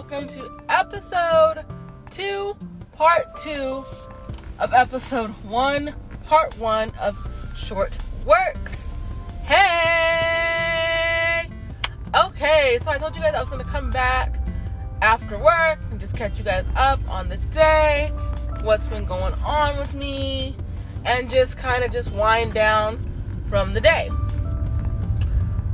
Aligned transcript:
welcome 0.00 0.26
to 0.26 0.50
episode 0.70 1.62
two, 2.10 2.56
part 2.96 3.36
two 3.36 3.84
of 4.58 4.72
episode 4.72 5.28
one, 5.44 5.94
part 6.26 6.56
one 6.56 6.90
of 6.98 7.18
Short 7.54 7.98
Works. 8.24 8.82
Hey! 9.42 11.46
Okay, 12.14 12.78
so 12.82 12.90
I 12.90 12.96
told 12.96 13.14
you 13.14 13.20
guys 13.20 13.34
I 13.34 13.40
was 13.40 13.50
gonna 13.50 13.62
come 13.62 13.90
back 13.90 14.36
after 15.02 15.36
work 15.36 15.80
and 15.90 16.00
just 16.00 16.16
catch 16.16 16.38
you 16.38 16.44
guys 16.44 16.64
up 16.76 17.06
on 17.06 17.28
the 17.28 17.36
day, 17.52 18.10
what's 18.62 18.86
been 18.86 19.04
going 19.04 19.34
on 19.44 19.76
with 19.76 19.92
me, 19.92 20.56
and 21.04 21.28
just 21.28 21.58
kind 21.58 21.84
of 21.84 21.92
just 21.92 22.10
wind 22.12 22.54
down 22.54 22.98
from 23.50 23.74
the 23.74 23.82
day. 23.82 24.08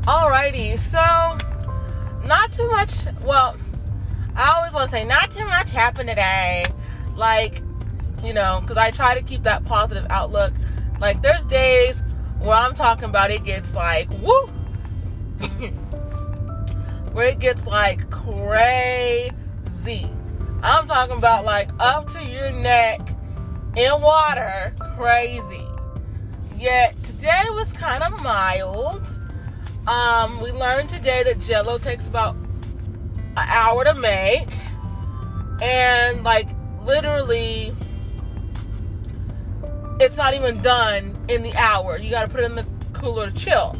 Alrighty, 0.02 0.76
so 0.76 1.38
not 2.26 2.52
too 2.52 2.68
much. 2.72 2.92
Well, 3.22 3.54
I 4.36 4.52
always 4.56 4.72
want 4.72 4.90
to 4.90 4.96
say 4.96 5.04
not 5.04 5.30
too 5.30 5.46
much 5.46 5.70
happened 5.70 6.10
today. 6.10 6.64
Like, 7.14 7.62
you 8.22 8.34
know, 8.34 8.60
because 8.60 8.76
I 8.76 8.90
try 8.90 9.14
to 9.14 9.22
keep 9.22 9.42
that 9.44 9.64
positive 9.64 10.06
outlook. 10.10 10.52
Like, 11.00 11.22
there's 11.22 11.46
days 11.46 12.02
where 12.38 12.56
I'm 12.56 12.74
talking 12.74 13.04
about 13.04 13.30
it 13.30 13.44
gets 13.44 13.74
like, 13.74 14.10
woo, 14.20 14.46
where 17.12 17.28
it 17.28 17.38
gets 17.38 17.66
like 17.66 18.10
crazy. 18.10 19.32
I'm 20.62 20.86
talking 20.86 21.16
about 21.16 21.44
like 21.44 21.70
up 21.78 22.08
to 22.08 22.22
your 22.22 22.50
neck 22.50 23.00
in 23.76 24.00
water, 24.00 24.74
crazy. 24.96 25.64
Yet 26.56 27.02
today 27.02 27.44
was 27.50 27.72
kind 27.72 28.02
of 28.02 28.22
mild. 28.22 29.02
Um, 29.86 30.40
we 30.40 30.50
learned 30.52 30.88
today 30.88 31.22
that 31.22 31.38
Jello 31.40 31.78
takes 31.78 32.08
about 32.08 32.36
an 33.36 33.48
hour 33.48 33.84
to 33.84 33.94
make, 33.94 34.48
and 35.62 36.24
like 36.24 36.48
literally, 36.82 37.72
it's 40.00 40.16
not 40.16 40.34
even 40.34 40.60
done 40.62 41.16
in 41.28 41.42
the 41.42 41.54
hour. 41.54 41.98
You 41.98 42.10
got 42.10 42.22
to 42.22 42.28
put 42.28 42.40
it 42.40 42.44
in 42.44 42.54
the 42.54 42.66
cooler 42.92 43.30
to 43.30 43.36
chill. 43.36 43.76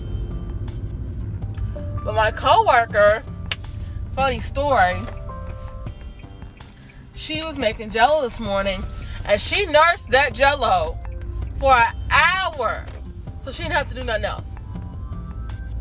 But 2.04 2.14
my 2.14 2.30
coworker, 2.30 3.22
funny 4.14 4.38
story, 4.38 5.00
she 7.14 7.42
was 7.42 7.56
making 7.56 7.90
Jello 7.90 8.22
this 8.22 8.38
morning, 8.38 8.84
and 9.24 9.40
she 9.40 9.66
nursed 9.66 10.10
that 10.10 10.32
Jello 10.32 10.98
for 11.58 11.72
an 11.72 11.94
hour, 12.10 12.84
so 13.40 13.50
she 13.50 13.62
didn't 13.62 13.74
have 13.74 13.88
to 13.88 13.94
do 13.94 14.04
nothing 14.04 14.24
else. 14.26 14.50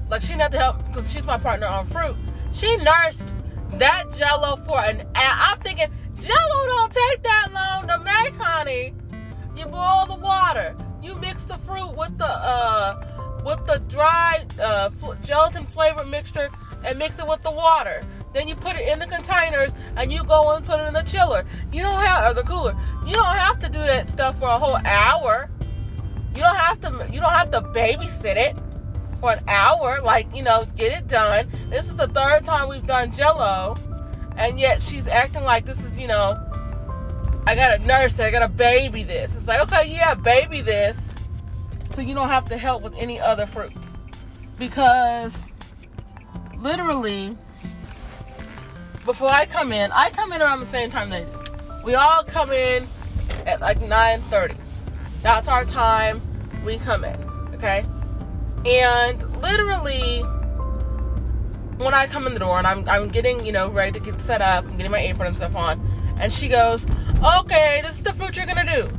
Like 0.09 0.21
she 0.21 0.29
didn't 0.29 0.41
have 0.41 0.51
to 0.51 0.57
help 0.57 0.87
because 0.87 1.11
she's 1.11 1.25
my 1.25 1.37
partner 1.37 1.67
on 1.67 1.85
fruit. 1.87 2.15
She 2.53 2.75
nursed 2.77 3.34
that 3.73 4.05
jello 4.17 4.57
for 4.67 4.79
an. 4.83 5.07
I'm 5.15 5.57
thinking, 5.59 5.89
jello 6.19 6.65
don't 6.65 6.91
take 6.91 7.23
that 7.23 7.49
long 7.53 7.87
to 7.87 7.97
make, 7.99 8.35
honey. 8.35 8.93
You 9.55 9.65
boil 9.65 10.05
the 10.07 10.15
water. 10.15 10.75
You 11.01 11.15
mix 11.15 11.43
the 11.43 11.55
fruit 11.55 11.95
with 11.95 12.17
the 12.17 12.25
uh 12.25 13.41
with 13.45 13.65
the 13.67 13.79
dry 13.87 14.43
uh, 14.61 14.89
gelatin 15.21 15.65
flavored 15.65 16.07
mixture 16.07 16.49
and 16.83 16.97
mix 16.97 17.19
it 17.19 17.27
with 17.27 17.43
the 17.43 17.51
water. 17.51 18.03
Then 18.33 18.47
you 18.47 18.55
put 18.55 18.75
it 18.75 18.87
in 18.87 18.99
the 18.99 19.05
containers 19.05 19.71
and 19.95 20.11
you 20.11 20.23
go 20.23 20.55
and 20.55 20.65
put 20.65 20.79
it 20.79 20.87
in 20.87 20.93
the 20.93 21.03
chiller. 21.03 21.45
You 21.71 21.83
don't 21.83 22.03
have 22.03 22.31
or 22.31 22.33
the 22.33 22.43
cooler. 22.43 22.75
You 23.05 23.13
don't 23.13 23.37
have 23.37 23.59
to 23.59 23.69
do 23.69 23.79
that 23.79 24.09
stuff 24.09 24.39
for 24.39 24.49
a 24.49 24.57
whole 24.57 24.77
hour. 24.83 25.49
You 26.35 26.41
don't 26.41 26.55
have 26.55 26.81
to 26.81 27.07
you 27.11 27.21
don't 27.21 27.33
have 27.33 27.51
to 27.51 27.61
babysit 27.61 28.35
it 28.35 28.57
for 29.19 29.31
an 29.31 29.43
hour. 29.47 30.01
Like, 30.01 30.27
you 30.35 30.43
know, 30.43 30.65
get 30.75 30.91
it 30.91 31.07
done. 31.07 31.49
This 31.69 31.87
is 31.87 31.95
the 31.95 32.07
third 32.07 32.45
time 32.45 32.69
we've 32.69 32.85
done 32.85 33.11
Jello, 33.13 33.77
and 34.37 34.59
yet 34.59 34.81
she's 34.81 35.07
acting 35.07 35.43
like 35.43 35.65
this 35.65 35.83
is, 35.83 35.97
you 35.97 36.07
know, 36.07 36.39
I 37.47 37.55
gotta 37.55 37.79
nurse 37.85 38.17
it, 38.19 38.23
I 38.23 38.31
gotta 38.31 38.47
baby 38.47 39.03
this. 39.03 39.35
It's 39.35 39.47
like, 39.47 39.61
okay, 39.61 39.91
yeah, 39.91 40.15
baby 40.15 40.61
this, 40.61 40.97
so 41.93 42.01
you 42.01 42.13
don't 42.13 42.29
have 42.29 42.45
to 42.45 42.57
help 42.57 42.81
with 42.81 42.95
any 42.95 43.19
other 43.19 43.45
fruits. 43.45 43.89
Because 44.57 45.37
literally, 46.57 47.37
before 49.05 49.29
I 49.29 49.45
come 49.45 49.71
in, 49.71 49.91
I 49.91 50.09
come 50.09 50.33
in 50.33 50.41
around 50.41 50.59
the 50.59 50.65
same 50.65 50.89
time 50.89 51.09
do. 51.09 51.25
We 51.83 51.93
all 51.93 52.23
come 52.23 52.51
in 52.51 52.87
at 53.45 53.61
like 53.61 53.79
9:30. 53.79 54.55
That's 55.21 55.47
our 55.47 55.65
time 55.65 56.21
we 56.65 56.77
come 56.77 57.03
in. 57.03 57.15
Okay. 57.53 57.85
And 58.65 59.41
literally, 59.41 60.21
when 61.77 61.93
I 61.93 62.07
come 62.07 62.25
in 62.25 62.33
the 62.33 62.39
door 62.39 62.57
and 62.57 62.65
I'm, 62.65 62.87
I'm 62.89 63.09
getting, 63.09 63.45
you 63.45 63.51
know, 63.51 63.69
ready 63.69 63.91
to 63.91 63.99
get 63.99 64.19
set 64.19 64.41
up, 64.41 64.65
I'm 64.65 64.75
getting 64.77 64.91
my 64.91 64.99
apron 64.99 65.27
and 65.27 65.35
stuff 65.35 65.55
on, 65.55 65.79
and 66.19 66.33
she 66.33 66.47
goes, 66.47 66.85
okay, 67.23 67.81
this 67.83 67.97
is 67.97 68.03
the 68.03 68.13
fruit 68.13 68.35
you're 68.35 68.45
gonna 68.45 68.65
do. 68.65 68.89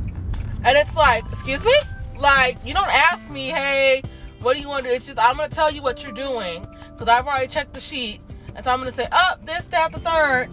And 0.63 0.77
it's 0.77 0.95
like, 0.95 1.25
excuse 1.29 1.63
me? 1.65 1.73
Like, 2.17 2.57
you 2.63 2.73
don't 2.73 2.89
ask 2.89 3.29
me, 3.29 3.49
hey, 3.49 4.03
what 4.41 4.55
do 4.55 4.61
you 4.61 4.69
want 4.69 4.83
to 4.83 4.89
do? 4.89 4.95
It's 4.95 5.05
just, 5.05 5.19
I'm 5.19 5.35
gonna 5.35 5.49
tell 5.49 5.69
you 5.69 5.81
what 5.81 6.03
you're 6.03 6.13
doing, 6.13 6.65
because 6.91 7.09
I've 7.09 7.27
already 7.27 7.47
checked 7.47 7.73
the 7.73 7.81
sheet, 7.81 8.21
and 8.55 8.63
so 8.63 8.71
I'm 8.71 8.79
gonna 8.79 8.91
say, 8.91 9.07
up, 9.11 9.39
oh, 9.41 9.45
this, 9.45 9.65
that, 9.65 9.91
the 9.91 9.99
third. 9.99 10.49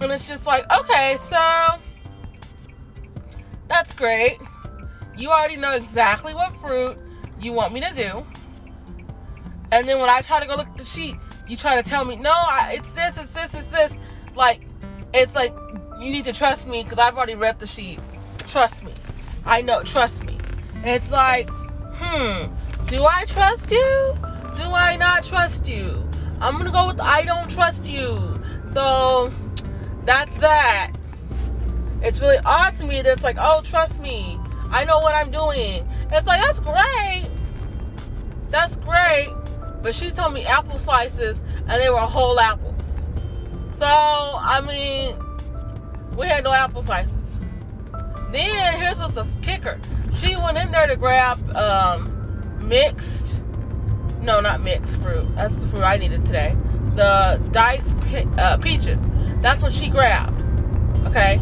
And 0.00 0.12
it's 0.12 0.26
just 0.26 0.44
like, 0.44 0.70
okay, 0.70 1.16
so 1.20 1.78
that's 3.68 3.94
great. 3.94 4.38
You 5.16 5.30
already 5.30 5.56
know 5.56 5.72
exactly 5.72 6.34
what 6.34 6.54
fruit 6.56 6.98
you 7.40 7.52
want 7.52 7.72
me 7.72 7.80
to 7.80 7.94
do. 7.94 8.24
And 9.72 9.88
then 9.88 10.00
when 10.00 10.10
I 10.10 10.20
try 10.20 10.40
to 10.40 10.46
go 10.46 10.56
look 10.56 10.68
at 10.68 10.76
the 10.76 10.84
sheet, 10.84 11.16
you 11.48 11.56
try 11.56 11.80
to 11.80 11.88
tell 11.88 12.04
me, 12.04 12.16
no, 12.16 12.30
I, 12.30 12.78
it's 12.78 12.88
this, 12.90 13.16
it's 13.18 13.32
this, 13.32 13.54
it's 13.54 13.68
this. 13.68 13.96
Like, 14.34 14.62
it's 15.14 15.34
like, 15.34 15.56
you 16.00 16.10
need 16.10 16.24
to 16.26 16.32
trust 16.32 16.66
me 16.66 16.82
because 16.82 16.98
I've 16.98 17.16
already 17.16 17.34
read 17.34 17.58
the 17.58 17.66
sheet. 17.66 17.98
Trust 18.46 18.84
me. 18.84 18.92
I 19.44 19.62
know, 19.62 19.82
trust 19.82 20.24
me. 20.24 20.38
And 20.76 20.86
it's 20.86 21.10
like, 21.10 21.48
hmm, 21.50 22.52
do 22.86 23.04
I 23.04 23.24
trust 23.26 23.70
you? 23.70 24.18
Do 24.56 24.64
I 24.64 24.96
not 24.96 25.24
trust 25.24 25.66
you? 25.66 26.08
I'm 26.40 26.54
going 26.54 26.66
to 26.66 26.72
go 26.72 26.86
with 26.88 27.00
I 27.00 27.24
don't 27.24 27.50
trust 27.50 27.86
you. 27.86 28.40
So, 28.72 29.32
that's 30.04 30.34
that. 30.36 30.92
It's 32.02 32.20
really 32.20 32.38
odd 32.44 32.76
to 32.76 32.84
me 32.84 33.02
that 33.02 33.12
it's 33.12 33.24
like, 33.24 33.36
oh, 33.40 33.62
trust 33.62 34.00
me. 34.00 34.38
I 34.70 34.84
know 34.84 34.98
what 34.98 35.14
I'm 35.14 35.30
doing. 35.30 35.88
It's 36.10 36.26
like, 36.26 36.40
that's 36.40 36.60
great. 36.60 37.28
That's 38.50 38.76
great. 38.76 39.32
But 39.82 39.94
she 39.94 40.10
told 40.10 40.32
me 40.32 40.44
apple 40.44 40.78
slices 40.78 41.40
and 41.68 41.80
they 41.80 41.88
were 41.90 41.98
whole 41.98 42.38
apples. 42.40 42.74
So, 43.74 43.86
I 43.86 44.60
mean, 44.60 45.16
we 46.16 46.26
had 46.26 46.44
no 46.44 46.52
apple 46.52 46.82
slices. 46.82 47.38
Then, 48.30 48.80
here's 48.80 48.98
what's 48.98 49.14
the 49.14 49.26
kicker. 49.42 49.78
She 50.18 50.36
went 50.36 50.58
in 50.58 50.70
there 50.70 50.86
to 50.86 50.96
grab 50.96 51.56
um, 51.56 52.58
mixed, 52.62 53.40
no, 54.22 54.40
not 54.40 54.62
mixed 54.62 54.96
fruit. 54.98 55.26
That's 55.34 55.54
the 55.56 55.68
fruit 55.68 55.82
I 55.82 55.96
needed 55.96 56.24
today. 56.24 56.56
The 56.94 57.40
diced 57.52 57.98
pe- 58.00 58.26
uh, 58.38 58.56
peaches. 58.58 59.00
That's 59.40 59.62
what 59.62 59.72
she 59.72 59.88
grabbed. 59.90 60.42
Okay? 61.06 61.40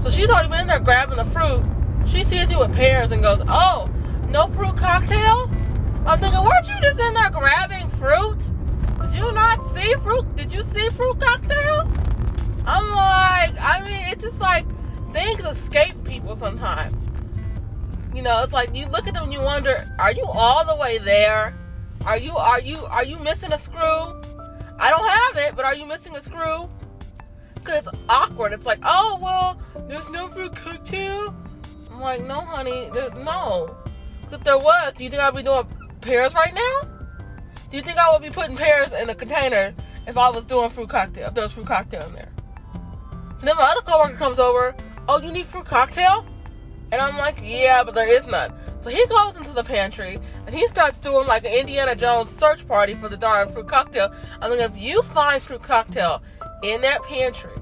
So 0.00 0.10
she's 0.10 0.28
already 0.28 0.48
been 0.48 0.60
in 0.60 0.66
there 0.66 0.80
grabbing 0.80 1.18
the 1.18 1.24
fruit 1.24 1.62
she 2.06 2.24
sees 2.24 2.50
you 2.50 2.58
with 2.58 2.74
pears 2.74 3.12
and 3.12 3.22
goes, 3.22 3.42
Oh, 3.48 3.88
no 4.28 4.48
fruit 4.48 4.76
cocktail? 4.76 5.50
I'm 6.06 6.18
thinking, 6.18 6.42
weren't 6.42 6.68
you 6.68 6.80
just 6.80 7.00
in 7.00 7.14
there 7.14 7.30
grabbing 7.30 7.88
fruit? 7.90 8.38
Did 9.00 9.14
you 9.14 9.32
not 9.32 9.74
see 9.74 9.94
fruit? 10.02 10.36
Did 10.36 10.52
you 10.52 10.62
see 10.62 10.88
fruit 10.90 11.20
cocktail? 11.20 11.90
I'm 12.66 12.90
like, 12.90 13.54
I 13.60 13.82
mean, 13.84 14.00
it's 14.10 14.22
just 14.22 14.38
like 14.38 14.64
things 15.12 15.44
escape 15.44 16.04
people 16.04 16.34
sometimes. 16.34 17.10
You 18.14 18.22
know, 18.22 18.42
it's 18.42 18.52
like 18.52 18.74
you 18.74 18.86
look 18.86 19.06
at 19.06 19.14
them 19.14 19.24
and 19.24 19.32
you 19.32 19.40
wonder, 19.40 19.88
are 19.98 20.12
you 20.12 20.24
all 20.26 20.64
the 20.64 20.76
way 20.76 20.98
there? 20.98 21.56
Are 22.04 22.18
you 22.18 22.36
are 22.36 22.60
you 22.60 22.84
are 22.86 23.04
you 23.04 23.18
missing 23.18 23.52
a 23.52 23.58
screw? 23.58 24.20
I 24.78 24.90
don't 24.90 25.08
have 25.08 25.36
it, 25.48 25.56
but 25.56 25.64
are 25.64 25.74
you 25.74 25.86
missing 25.86 26.14
a 26.16 26.20
screw? 26.20 26.68
Cause 27.64 27.86
it's 27.86 27.88
awkward. 28.08 28.52
It's 28.52 28.66
like, 28.66 28.80
oh 28.82 29.18
well, 29.22 29.60
there's 29.88 30.10
no 30.10 30.28
fruit 30.28 30.54
cocktail. 30.56 31.36
Like, 32.02 32.24
no, 32.24 32.40
honey, 32.40 32.90
no. 33.14 33.76
If 34.32 34.42
there 34.42 34.58
was, 34.58 34.92
do 34.94 35.04
you 35.04 35.10
think 35.10 35.22
I'd 35.22 35.36
be 35.36 35.42
doing 35.44 35.66
pears 36.00 36.34
right 36.34 36.52
now? 36.52 36.88
Do 37.70 37.76
you 37.76 37.82
think 37.82 37.96
I 37.96 38.10
would 38.12 38.22
be 38.22 38.30
putting 38.30 38.56
pears 38.56 38.90
in 38.90 39.08
a 39.08 39.14
container 39.14 39.72
if 40.08 40.18
I 40.18 40.28
was 40.28 40.44
doing 40.44 40.68
fruit 40.68 40.88
cocktail? 40.88 41.28
If 41.28 41.34
there 41.34 41.44
was 41.44 41.52
fruit 41.52 41.66
cocktail 41.66 42.04
in 42.06 42.14
there? 42.14 42.32
And 43.38 43.48
then 43.48 43.56
my 43.56 43.70
other 43.70 43.82
coworker 43.82 44.16
comes 44.16 44.40
over. 44.40 44.74
Oh, 45.08 45.22
you 45.22 45.30
need 45.30 45.46
fruit 45.46 45.64
cocktail? 45.64 46.26
And 46.90 47.00
I'm 47.00 47.16
like, 47.16 47.38
yeah, 47.40 47.84
but 47.84 47.94
there 47.94 48.08
is 48.08 48.26
none. 48.26 48.52
So 48.80 48.90
he 48.90 49.06
goes 49.06 49.36
into 49.36 49.52
the 49.52 49.62
pantry 49.62 50.18
and 50.46 50.54
he 50.54 50.66
starts 50.66 50.98
doing 50.98 51.28
like 51.28 51.44
an 51.44 51.52
Indiana 51.52 51.94
Jones 51.94 52.30
search 52.30 52.66
party 52.66 52.94
for 52.94 53.08
the 53.08 53.16
darn 53.16 53.52
fruit 53.52 53.68
cocktail. 53.68 54.12
I'm 54.40 54.50
like, 54.50 54.60
if 54.60 54.76
you 54.76 55.02
find 55.02 55.40
fruit 55.40 55.62
cocktail 55.62 56.20
in 56.64 56.80
that 56.80 57.04
pantry, 57.04 57.52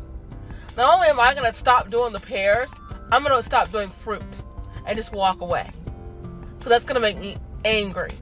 not 0.78 0.94
only 0.94 1.08
am 1.08 1.20
I 1.20 1.34
gonna 1.34 1.52
stop 1.52 1.90
doing 1.90 2.14
the 2.14 2.20
pears, 2.20 2.70
I'm 3.12 3.22
gonna 3.22 3.42
stop 3.42 3.70
doing 3.70 3.88
fruit 3.88 4.42
and 4.86 4.96
just 4.96 5.12
walk 5.12 5.40
away. 5.40 5.68
So 6.60 6.68
that's 6.68 6.84
gonna 6.84 7.00
make 7.00 7.18
me 7.18 7.36
angry. 7.64 8.12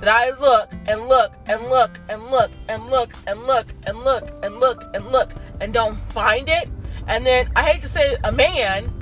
that 0.00 0.08
I 0.08 0.30
look 0.30 0.72
and 0.86 1.08
look 1.08 1.32
and 1.46 1.68
look 1.68 1.98
and 2.08 2.30
look 2.30 2.50
and 2.68 2.86
look 2.88 3.10
and 3.26 3.42
look 3.46 3.72
and 3.86 3.98
look 3.98 4.30
and 4.42 4.58
look 4.58 4.84
and 4.94 5.06
look 5.06 5.32
and 5.60 5.72
don't 5.74 5.96
find 6.12 6.48
it. 6.48 6.68
And 7.06 7.26
then 7.26 7.50
I 7.54 7.62
hate 7.62 7.82
to 7.82 7.88
say 7.88 8.16
a 8.24 8.32
man, 8.32 8.92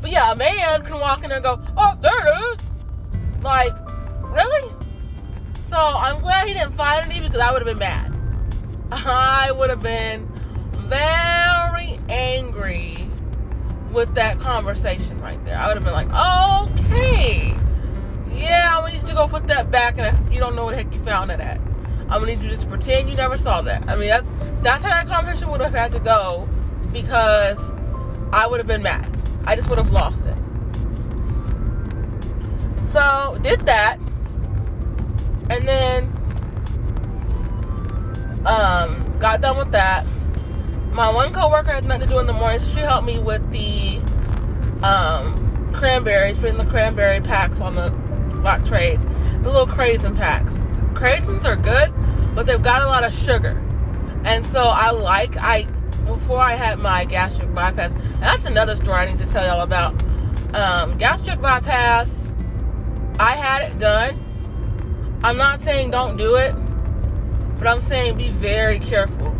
but 0.00 0.10
yeah, 0.10 0.32
a 0.32 0.36
man 0.36 0.82
can 0.84 0.98
walk 0.98 1.22
in 1.22 1.28
there 1.28 1.38
and 1.38 1.44
go, 1.44 1.60
oh, 1.76 1.96
there 2.00 2.26
it 2.26 2.54
is. 2.54 2.70
Like, 3.42 3.72
really? 4.22 4.72
So 5.68 5.76
I'm 5.76 6.20
glad 6.20 6.48
he 6.48 6.54
didn't 6.54 6.76
find 6.76 7.10
any 7.10 7.20
because 7.20 7.40
I 7.40 7.52
would 7.52 7.60
have 7.60 7.66
been 7.66 7.78
mad. 7.78 8.12
I 8.92 9.52
would 9.52 9.68
have 9.68 9.82
been 9.82 10.26
very 10.88 11.98
angry 12.08 13.10
with 13.96 14.14
that 14.14 14.38
conversation 14.38 15.18
right 15.22 15.42
there. 15.46 15.56
I 15.56 15.66
would 15.66 15.76
have 15.76 15.84
been 15.84 15.94
like, 15.94 16.10
okay, 16.10 17.56
yeah, 18.30 18.76
I'm 18.76 18.82
gonna 18.82 18.92
need 18.92 19.02
you 19.02 19.08
to 19.08 19.14
go 19.14 19.26
put 19.26 19.44
that 19.44 19.70
back, 19.70 19.98
and 19.98 20.32
you 20.32 20.38
don't 20.38 20.54
know 20.54 20.66
what 20.66 20.76
the 20.76 20.82
heck 20.82 20.92
you 20.92 21.02
found 21.02 21.30
it 21.30 21.40
at. 21.40 21.58
I'm 22.02 22.20
gonna 22.20 22.26
need 22.26 22.42
you 22.42 22.50
just 22.50 22.62
to 22.62 22.68
pretend 22.68 23.08
you 23.08 23.16
never 23.16 23.38
saw 23.38 23.62
that. 23.62 23.88
I 23.88 23.96
mean, 23.96 24.08
that's 24.08 24.28
that's 24.62 24.84
how 24.84 24.90
that 24.90 25.08
conversation 25.08 25.50
would 25.50 25.62
have 25.62 25.72
had 25.72 25.92
to 25.92 25.98
go 25.98 26.46
because 26.92 27.58
I 28.32 28.46
would 28.46 28.60
have 28.60 28.66
been 28.66 28.82
mad. 28.82 29.10
I 29.46 29.56
just 29.56 29.68
would 29.70 29.78
have 29.78 29.90
lost 29.90 30.26
it. 30.26 30.36
So 32.92 33.38
did 33.42 33.64
that, 33.64 33.98
and 35.48 35.66
then 35.66 36.12
um, 38.44 39.18
got 39.18 39.40
done 39.40 39.56
with 39.56 39.72
that. 39.72 40.04
My 40.96 41.12
one 41.12 41.30
coworker 41.30 41.72
had 41.72 41.84
nothing 41.84 42.08
to 42.08 42.14
do 42.14 42.18
in 42.20 42.26
the 42.26 42.32
morning, 42.32 42.58
so 42.58 42.66
she 42.68 42.80
helped 42.80 43.06
me 43.06 43.18
with 43.18 43.42
the 43.52 43.98
um, 44.82 45.70
cranberries, 45.74 46.38
putting 46.38 46.56
the 46.56 46.64
cranberry 46.64 47.20
packs 47.20 47.60
on 47.60 47.74
the 47.74 47.90
black 48.40 48.64
trays, 48.64 49.04
the 49.04 49.50
little 49.50 49.66
craisin 49.66 50.16
packs. 50.16 50.54
Craisins 50.94 51.44
are 51.44 51.54
good, 51.54 51.92
but 52.34 52.46
they've 52.46 52.62
got 52.62 52.80
a 52.80 52.86
lot 52.86 53.04
of 53.04 53.12
sugar, 53.12 53.62
and 54.24 54.42
so 54.42 54.62
I 54.62 54.90
like 54.90 55.36
I 55.36 55.64
before 56.06 56.40
I 56.40 56.54
had 56.54 56.78
my 56.78 57.04
gastric 57.04 57.52
bypass. 57.54 57.92
And 57.92 58.22
that's 58.22 58.46
another 58.46 58.74
story 58.74 58.96
I 59.00 59.04
need 59.04 59.18
to 59.18 59.26
tell 59.26 59.46
y'all 59.46 59.60
about. 59.60 60.02
Um, 60.54 60.96
gastric 60.96 61.42
bypass. 61.42 62.10
I 63.20 63.32
had 63.32 63.70
it 63.70 63.78
done. 63.78 65.20
I'm 65.22 65.36
not 65.36 65.60
saying 65.60 65.90
don't 65.90 66.16
do 66.16 66.36
it, 66.36 66.54
but 67.58 67.66
I'm 67.66 67.82
saying 67.82 68.16
be 68.16 68.30
very 68.30 68.78
careful 68.78 69.36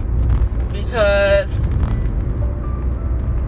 because 0.84 1.60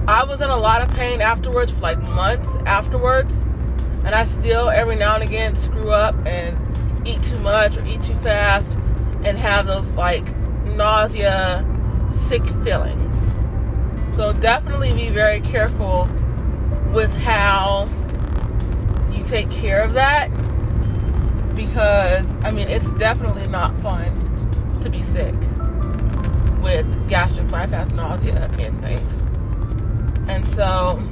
I 0.08 0.25
was 0.26 0.40
in 0.40 0.48
a 0.48 0.56
lot 0.56 0.82
of 0.82 0.90
pain 0.94 1.20
afterwards 1.20 1.72
for 1.72 1.80
like 1.80 2.00
months 2.00 2.48
afterwards. 2.64 3.42
And 4.04 4.14
I 4.14 4.25
still, 4.25 4.70
every 4.70 4.96
now 4.96 5.14
and 5.14 5.22
again, 5.22 5.54
screw 5.54 5.90
up 5.90 6.14
and 6.26 7.06
eat 7.06 7.22
too 7.22 7.38
much 7.38 7.76
or 7.76 7.84
eat 7.84 8.02
too 8.02 8.14
fast 8.14 8.75
and 9.25 9.36
have 9.36 9.66
those 9.66 9.92
like 9.94 10.34
nausea, 10.64 11.66
sick 12.10 12.44
feelings. 12.64 13.34
So 14.16 14.32
definitely 14.32 14.92
be 14.94 15.10
very 15.10 15.40
careful 15.40 16.08
with 16.92 17.14
how 17.14 17.88
you 19.12 19.22
take 19.25 19.50
care 19.50 19.82
of 19.82 19.92
that 19.92 20.30
because 21.54 22.30
I 22.42 22.50
mean 22.50 22.69
it's 22.69 22.92
definitely 22.92 23.46
not 23.48 23.78
fun 23.80 24.80
to 24.80 24.88
be 24.88 25.02
sick 25.02 25.34
with 26.69 27.09
gastric 27.09 27.49
bypass 27.49 27.93
nausea 27.93 28.50
and 28.59 28.79
things. 28.82 29.23
And 30.29 30.47
so 30.47 31.03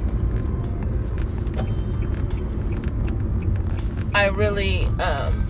I 4.13 4.27
really 4.27 4.85
um, 5.01 5.47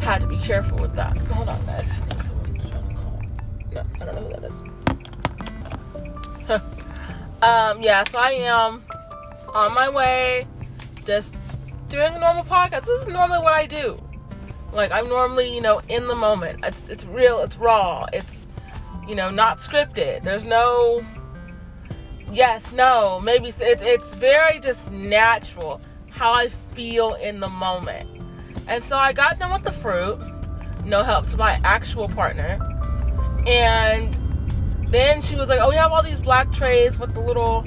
had 0.00 0.20
to 0.20 0.26
be 0.26 0.36
careful 0.36 0.76
with 0.78 0.94
that. 0.96 1.16
Hold 1.16 1.48
on, 1.48 1.64
guys. 1.64 1.90
I 1.90 1.94
think 1.94 2.22
someone's 2.22 2.68
trying 2.68 2.88
to 2.88 2.94
call. 2.94 3.22
No, 3.72 3.84
I 3.94 4.04
don't 4.04 4.14
know 4.14 4.22
who 4.22 4.32
that 4.34 4.44
is. 4.44 4.60
um, 7.42 7.82
yeah, 7.82 8.04
so 8.04 8.18
I 8.18 8.32
am 8.32 8.84
on 9.54 9.72
my 9.72 9.88
way, 9.88 10.46
just 11.06 11.34
doing 11.88 12.14
a 12.14 12.18
normal 12.18 12.44
podcast. 12.44 12.84
This 12.84 13.00
is 13.00 13.08
normally 13.08 13.38
what 13.38 13.54
I 13.54 13.64
do. 13.64 13.98
Like 14.72 14.92
I'm 14.92 15.08
normally, 15.08 15.54
you 15.54 15.60
know, 15.60 15.80
in 15.88 16.08
the 16.08 16.14
moment. 16.14 16.60
It's 16.64 16.88
it's 16.88 17.04
real. 17.06 17.40
It's 17.40 17.56
raw. 17.56 18.06
It's 18.12 18.46
you 19.06 19.14
know 19.14 19.30
not 19.30 19.58
scripted. 19.58 20.24
There's 20.24 20.44
no 20.44 21.04
yes, 22.32 22.72
no, 22.72 23.20
maybe 23.20 23.48
it's, 23.48 23.60
it's 23.60 24.14
very 24.14 24.60
just 24.60 24.90
natural 24.90 25.80
how 26.10 26.32
I 26.32 26.48
feel 26.74 27.14
in 27.14 27.40
the 27.40 27.48
moment. 27.48 28.08
And 28.66 28.82
so 28.82 28.96
I 28.96 29.12
got 29.12 29.38
done 29.38 29.52
with 29.52 29.64
the 29.64 29.72
fruit, 29.72 30.18
no 30.84 31.02
help 31.02 31.26
to 31.28 31.36
my 31.36 31.60
actual 31.64 32.08
partner. 32.08 32.58
And 33.46 34.18
then 34.88 35.22
she 35.22 35.36
was 35.36 35.48
like, 35.48 35.60
Oh, 35.60 35.68
we 35.68 35.76
have 35.76 35.92
all 35.92 36.02
these 36.02 36.20
black 36.20 36.52
trays 36.52 36.98
with 36.98 37.14
the 37.14 37.20
little, 37.20 37.66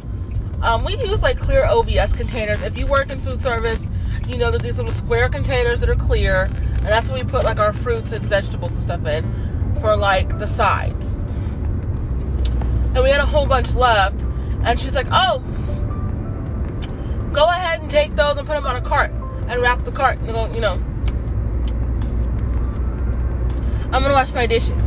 um, 0.62 0.84
we 0.84 0.96
use 0.98 1.22
like 1.22 1.40
clear 1.40 1.66
OVS 1.66 2.16
containers. 2.16 2.62
If 2.62 2.78
you 2.78 2.88
work 2.88 3.10
in 3.10 3.20
food 3.22 3.42
service, 3.42 3.86
you 4.28 4.38
know 4.38 4.52
that 4.52 4.62
these 4.62 4.78
little 4.78 4.92
square 4.92 5.30
containers 5.30 5.80
that 5.80 5.90
are 5.90 5.96
clear. 5.96 6.50
And 6.82 6.90
that's 6.90 7.10
where 7.10 7.24
we 7.24 7.30
put 7.30 7.44
like 7.44 7.60
our 7.60 7.74
fruits 7.74 8.12
and 8.12 8.26
vegetables 8.26 8.72
and 8.72 8.82
stuff 8.82 9.06
in 9.06 9.78
for 9.80 9.96
like 9.96 10.40
the 10.40 10.48
sides. 10.48 11.14
And 12.94 13.04
we 13.04 13.10
had 13.10 13.20
a 13.20 13.26
whole 13.26 13.46
bunch 13.46 13.76
left. 13.76 14.24
And 14.66 14.80
she's 14.80 14.96
like, 14.96 15.08
oh, 15.12 15.40
go 17.34 17.46
ahead 17.46 17.82
and 17.82 17.90
take 17.90 18.16
those 18.16 18.38
and 18.38 18.48
put 18.48 18.56
them 18.56 18.66
on 18.66 18.76
a 18.76 18.82
cart 18.82 19.12
and 19.48 19.62
wrap 19.62 19.84
the 19.84 19.92
cart 19.92 20.18
and 20.20 20.30
go, 20.30 20.52
you 20.54 20.60
know, 20.60 20.74
I'm 23.94 24.02
gonna 24.02 24.14
wash 24.14 24.34
my 24.34 24.46
dishes. 24.46 24.84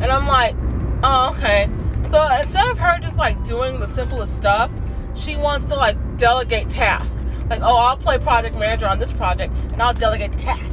And 0.00 0.06
I'm 0.06 0.26
like, 0.26 0.54
oh, 1.02 1.34
okay. 1.34 1.68
So 2.08 2.24
instead 2.40 2.70
of 2.70 2.78
her 2.78 2.98
just 3.00 3.16
like 3.16 3.42
doing 3.44 3.80
the 3.80 3.86
simplest 3.86 4.36
stuff, 4.36 4.70
she 5.14 5.36
wants 5.36 5.64
to 5.66 5.74
like 5.74 5.96
delegate 6.18 6.70
tasks. 6.70 7.16
Like, 7.50 7.60
oh, 7.62 7.76
I'll 7.76 7.96
play 7.96 8.18
project 8.18 8.54
manager 8.54 8.86
on 8.86 8.98
this 8.98 9.12
project 9.12 9.52
and 9.72 9.80
I'll 9.80 9.94
delegate 9.94 10.32
the 10.32 10.38
task. 10.38 10.71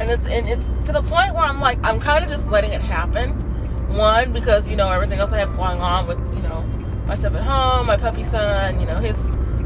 And 0.00 0.10
it's 0.10 0.26
and 0.26 0.48
it's 0.48 0.64
to 0.86 0.92
the 0.92 1.02
point 1.02 1.34
where 1.34 1.44
I'm 1.44 1.60
like, 1.60 1.78
I'm 1.82 2.00
kind 2.00 2.24
of 2.24 2.30
just 2.30 2.48
letting 2.48 2.72
it 2.72 2.80
happen. 2.82 3.32
One, 3.96 4.32
because 4.32 4.68
you 4.68 4.76
know 4.76 4.90
everything 4.90 5.18
else 5.18 5.32
I 5.32 5.38
have 5.38 5.56
going 5.56 5.80
on 5.80 6.06
with 6.06 6.18
you 6.34 6.42
know 6.42 6.62
my 7.06 7.14
stuff 7.14 7.34
at 7.34 7.42
home, 7.42 7.86
my 7.86 7.96
puppy 7.96 8.24
son, 8.24 8.80
you 8.80 8.86
know, 8.86 8.96
his 8.96 9.18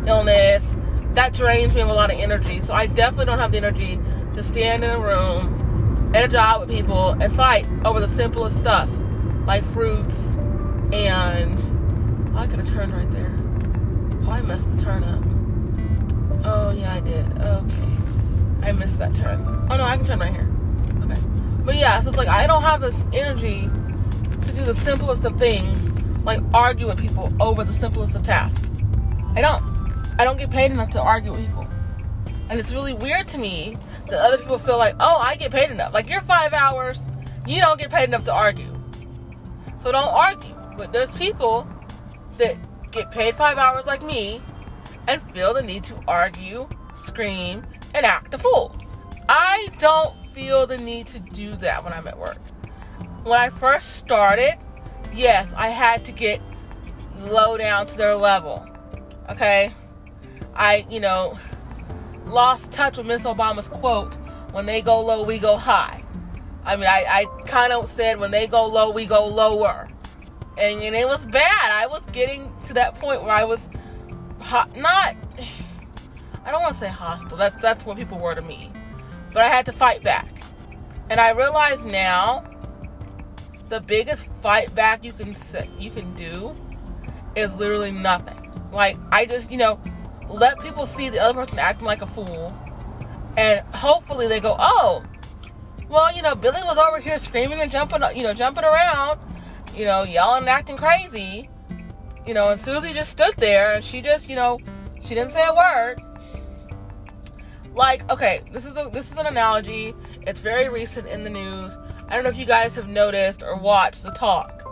illness. 0.06 0.76
That 1.14 1.34
drains 1.34 1.74
me 1.74 1.82
of 1.82 1.88
a 1.88 1.92
lot 1.92 2.10
of 2.10 2.18
energy. 2.18 2.60
So 2.60 2.72
I 2.72 2.86
definitely 2.86 3.26
don't 3.26 3.38
have 3.38 3.52
the 3.52 3.58
energy 3.58 3.98
to 4.34 4.42
stand 4.42 4.84
in 4.84 4.90
a 4.90 4.98
room 4.98 6.12
at 6.14 6.24
a 6.24 6.28
job 6.28 6.60
with 6.60 6.70
people 6.70 7.10
and 7.10 7.34
fight 7.34 7.66
over 7.84 8.00
the 8.00 8.06
simplest 8.06 8.56
stuff 8.56 8.90
like 9.46 9.64
fruits 9.64 10.34
and 10.92 11.58
oh, 12.34 12.38
I 12.38 12.46
could 12.46 12.58
have 12.58 12.68
turned 12.68 12.92
right 12.92 13.10
there. 13.10 13.32
Oh, 14.24 14.30
I 14.30 14.42
messed 14.42 14.74
the 14.76 14.82
turn 14.82 15.04
up. 15.04 15.24
Oh 16.44 16.72
yeah, 16.72 16.94
I 16.94 17.00
did. 17.00 17.26
Okay, 17.38 17.91
I 18.62 18.72
missed 18.72 18.98
that 18.98 19.14
turn. 19.14 19.44
Oh 19.70 19.76
no, 19.76 19.84
I 19.84 19.96
can 19.96 20.06
turn 20.06 20.18
right 20.18 20.32
here. 20.32 20.48
Okay, 21.02 21.20
but 21.64 21.76
yeah, 21.76 22.00
so 22.00 22.08
it's 22.08 22.18
like 22.18 22.28
I 22.28 22.46
don't 22.46 22.62
have 22.62 22.80
this 22.80 22.98
energy 23.12 23.68
to 24.46 24.52
do 24.52 24.64
the 24.64 24.74
simplest 24.74 25.24
of 25.24 25.38
things 25.38 25.88
like 26.24 26.40
argue 26.54 26.86
with 26.86 26.98
people 26.98 27.32
over 27.40 27.64
the 27.64 27.72
simplest 27.72 28.14
of 28.14 28.22
tasks. 28.22 28.62
I 29.34 29.40
don't. 29.40 29.62
I 30.18 30.24
don't 30.24 30.38
get 30.38 30.50
paid 30.50 30.70
enough 30.70 30.90
to 30.90 31.00
argue 31.00 31.32
with 31.32 31.46
people. 31.46 31.66
And 32.48 32.60
it's 32.60 32.72
really 32.72 32.92
weird 32.92 33.28
to 33.28 33.38
me 33.38 33.76
that 34.08 34.20
other 34.20 34.36
people 34.36 34.58
feel 34.58 34.76
like, 34.76 34.94
oh, 35.00 35.18
I 35.18 35.36
get 35.36 35.50
paid 35.50 35.70
enough. 35.70 35.94
Like 35.94 36.08
you're 36.08 36.20
five 36.20 36.52
hours, 36.52 37.06
you 37.46 37.60
don't 37.60 37.78
get 37.78 37.90
paid 37.90 38.04
enough 38.04 38.24
to 38.24 38.32
argue. 38.32 38.72
So 39.80 39.90
don't 39.90 40.08
argue. 40.08 40.54
But 40.76 40.92
there's 40.92 41.10
people 41.14 41.66
that 42.38 42.56
get 42.92 43.10
paid 43.10 43.34
five 43.36 43.58
hours 43.58 43.86
like 43.86 44.02
me 44.02 44.42
and 45.08 45.20
feel 45.32 45.54
the 45.54 45.62
need 45.62 45.82
to 45.84 45.96
argue, 46.06 46.68
scream, 46.96 47.62
and 47.94 48.06
act 48.06 48.34
a 48.34 48.38
fool. 48.38 48.76
I 49.28 49.68
don't 49.78 50.14
feel 50.34 50.66
the 50.66 50.78
need 50.78 51.06
to 51.08 51.18
do 51.18 51.54
that 51.56 51.84
when 51.84 51.92
I'm 51.92 52.06
at 52.06 52.18
work. 52.18 52.38
When 53.24 53.38
I 53.38 53.50
first 53.50 53.96
started, 53.96 54.58
yes, 55.12 55.52
I 55.56 55.68
had 55.68 56.04
to 56.06 56.12
get 56.12 56.40
low 57.20 57.56
down 57.56 57.86
to 57.86 57.96
their 57.96 58.16
level. 58.16 58.66
Okay? 59.28 59.72
I, 60.54 60.86
you 60.90 61.00
know, 61.00 61.38
lost 62.26 62.72
touch 62.72 62.96
with 62.96 63.06
Miss 63.06 63.22
Obama's 63.22 63.68
quote 63.68 64.14
when 64.52 64.66
they 64.66 64.82
go 64.82 65.00
low, 65.00 65.22
we 65.22 65.38
go 65.38 65.56
high. 65.56 66.04
I 66.64 66.76
mean, 66.76 66.86
I, 66.86 67.04
I 67.08 67.42
kind 67.46 67.72
of 67.72 67.88
said 67.88 68.20
when 68.20 68.30
they 68.30 68.46
go 68.46 68.66
low, 68.66 68.90
we 68.90 69.06
go 69.06 69.26
lower. 69.26 69.88
And, 70.58 70.80
and 70.82 70.94
it 70.94 71.08
was 71.08 71.24
bad. 71.26 71.72
I 71.72 71.86
was 71.86 72.02
getting 72.12 72.52
to 72.64 72.74
that 72.74 72.96
point 72.96 73.22
where 73.22 73.32
I 73.32 73.44
was 73.44 73.68
hot, 74.40 74.76
not, 74.76 75.16
I 76.44 76.50
don't 76.50 76.62
want 76.62 76.74
to 76.74 76.80
say 76.80 76.88
hostile. 76.88 77.36
That's, 77.36 77.60
that's 77.60 77.86
what 77.86 77.96
people 77.96 78.18
were 78.18 78.34
to 78.34 78.42
me. 78.42 78.72
But 79.32 79.44
I 79.44 79.48
had 79.48 79.66
to 79.66 79.72
fight 79.72 80.02
back. 80.02 80.28
And 81.10 81.20
I 81.20 81.30
realize 81.30 81.82
now 81.82 82.44
the 83.68 83.80
biggest 83.80 84.26
fight 84.42 84.74
back 84.74 85.04
you 85.04 85.12
can 85.12 85.34
you 85.78 85.90
can 85.90 86.12
do 86.14 86.54
is 87.34 87.56
literally 87.56 87.92
nothing. 87.92 88.52
Like 88.72 88.96
I 89.10 89.26
just, 89.26 89.50
you 89.50 89.56
know, 89.56 89.80
let 90.28 90.60
people 90.60 90.86
see 90.86 91.08
the 91.08 91.18
other 91.18 91.34
person 91.34 91.58
acting 91.58 91.86
like 91.86 92.02
a 92.02 92.06
fool 92.06 92.54
And 93.36 93.60
hopefully 93.74 94.28
they 94.28 94.40
go, 94.40 94.56
oh, 94.58 95.02
well, 95.88 96.14
you 96.14 96.22
know, 96.22 96.34
Billy 96.34 96.62
was 96.64 96.78
over 96.78 96.98
here 96.98 97.18
screaming 97.18 97.60
and 97.60 97.70
jumping, 97.70 98.02
you 98.14 98.22
know, 98.22 98.34
jumping 98.34 98.64
around, 98.64 99.20
you 99.74 99.84
know, 99.84 100.02
yelling 100.02 100.42
and 100.42 100.48
acting 100.48 100.76
crazy, 100.76 101.48
you 102.26 102.34
know, 102.34 102.48
and 102.50 102.60
Susie 102.60 102.92
just 102.92 103.10
stood 103.10 103.34
there 103.36 103.74
and 103.74 103.84
she 103.84 104.00
just, 104.00 104.28
you 104.28 104.36
know, 104.36 104.58
she 105.02 105.14
didn't 105.14 105.30
say 105.30 105.46
a 105.46 105.54
word. 105.54 106.02
Like, 107.74 108.10
okay, 108.10 108.42
this 108.50 108.64
is 108.64 108.76
a 108.76 108.90
this 108.92 109.10
is 109.10 109.16
an 109.16 109.26
analogy. 109.26 109.94
It's 110.22 110.40
very 110.40 110.68
recent 110.68 111.06
in 111.08 111.24
the 111.24 111.30
news. 111.30 111.78
I 112.08 112.14
don't 112.14 112.24
know 112.24 112.30
if 112.30 112.36
you 112.36 112.44
guys 112.44 112.74
have 112.74 112.88
noticed 112.88 113.42
or 113.42 113.56
watched 113.56 114.02
the 114.02 114.10
talk 114.10 114.62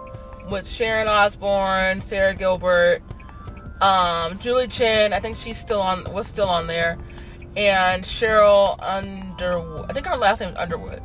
with 0.51 0.69
Sharon 0.69 1.09
Osbourne, 1.09 2.01
Sara 2.01 2.35
Gilbert, 2.35 3.03
um, 3.81 4.39
Julie 4.39 4.69
Chen. 4.69 5.13
I 5.13 5.21
think 5.21 5.37
she's 5.37 5.59
still 5.59 5.81
on 5.81 6.05
was 6.13 6.27
still 6.27 6.49
on 6.49 6.67
there, 6.67 6.99
and 7.57 8.05
Sheryl 8.05 8.77
Underwood. 8.83 9.91
I 9.91 9.93
think 9.95 10.07
her 10.07 10.17
last 10.17 10.41
name 10.41 10.51
is 10.51 10.57
Underwood. 10.57 11.03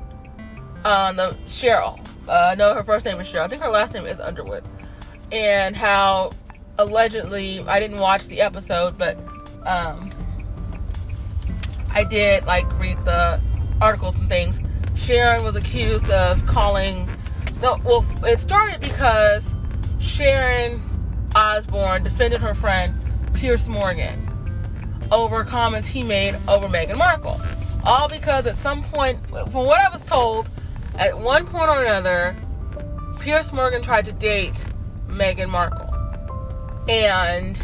The 0.84 1.38
Sheryl. 1.48 2.00
Uh, 2.28 2.56
no, 2.58 2.74
her 2.74 2.84
first 2.84 3.06
name 3.06 3.20
is 3.20 3.28
Sheryl. 3.28 3.46
I 3.46 3.48
think 3.48 3.62
her 3.62 3.70
last 3.70 3.94
name 3.94 4.06
is 4.06 4.20
Underwood. 4.20 4.64
And 5.32 5.75
how 5.75 6.32
allegedly, 6.78 7.62
I 7.62 7.80
didn't 7.80 8.00
watch 8.00 8.28
the 8.28 8.42
episode, 8.42 8.98
but 8.98 9.18
um, 9.66 10.12
I 11.96 12.04
did 12.04 12.46
like 12.46 12.68
read 12.78 12.98
the 13.06 13.42
articles 13.82 14.16
and 14.16 14.28
things. 14.28 14.60
Sharon 14.96 15.44
was 15.44 15.56
accused 15.56 16.10
of 16.12 16.46
calling. 16.46 17.10
No, 17.62 17.80
well, 17.86 18.06
it 18.25 18.40
started 18.40 18.82
because 18.82 19.56
Sharon 20.00 20.82
Osbourne 21.36 22.04
defended 22.04 22.42
her 22.42 22.54
friend 22.54 22.94
Piers 23.34 23.68
Morgan 23.70 24.22
over 25.12 25.46
comments 25.46 25.88
he 25.88 26.04
made 26.04 26.36
over 26.48 26.68
Meghan 26.68 26.98
Markle. 26.98 27.40
All 27.86 28.10
because 28.10 28.46
at 28.46 28.58
some 28.58 28.84
point, 28.84 29.25
from 29.30 29.66
what 29.66 29.80
I 29.80 29.90
was 29.90 30.04
told, 30.04 30.50
at 30.98 31.18
one 31.18 31.46
point 31.46 31.70
or 31.70 31.82
another, 31.82 32.36
Piers 33.22 33.54
Morgan 33.54 33.82
tried 33.82 34.06
to 34.06 34.12
date 34.12 34.66
Meghan 35.08 35.50
Markle. 35.50 35.94
And 36.90 37.58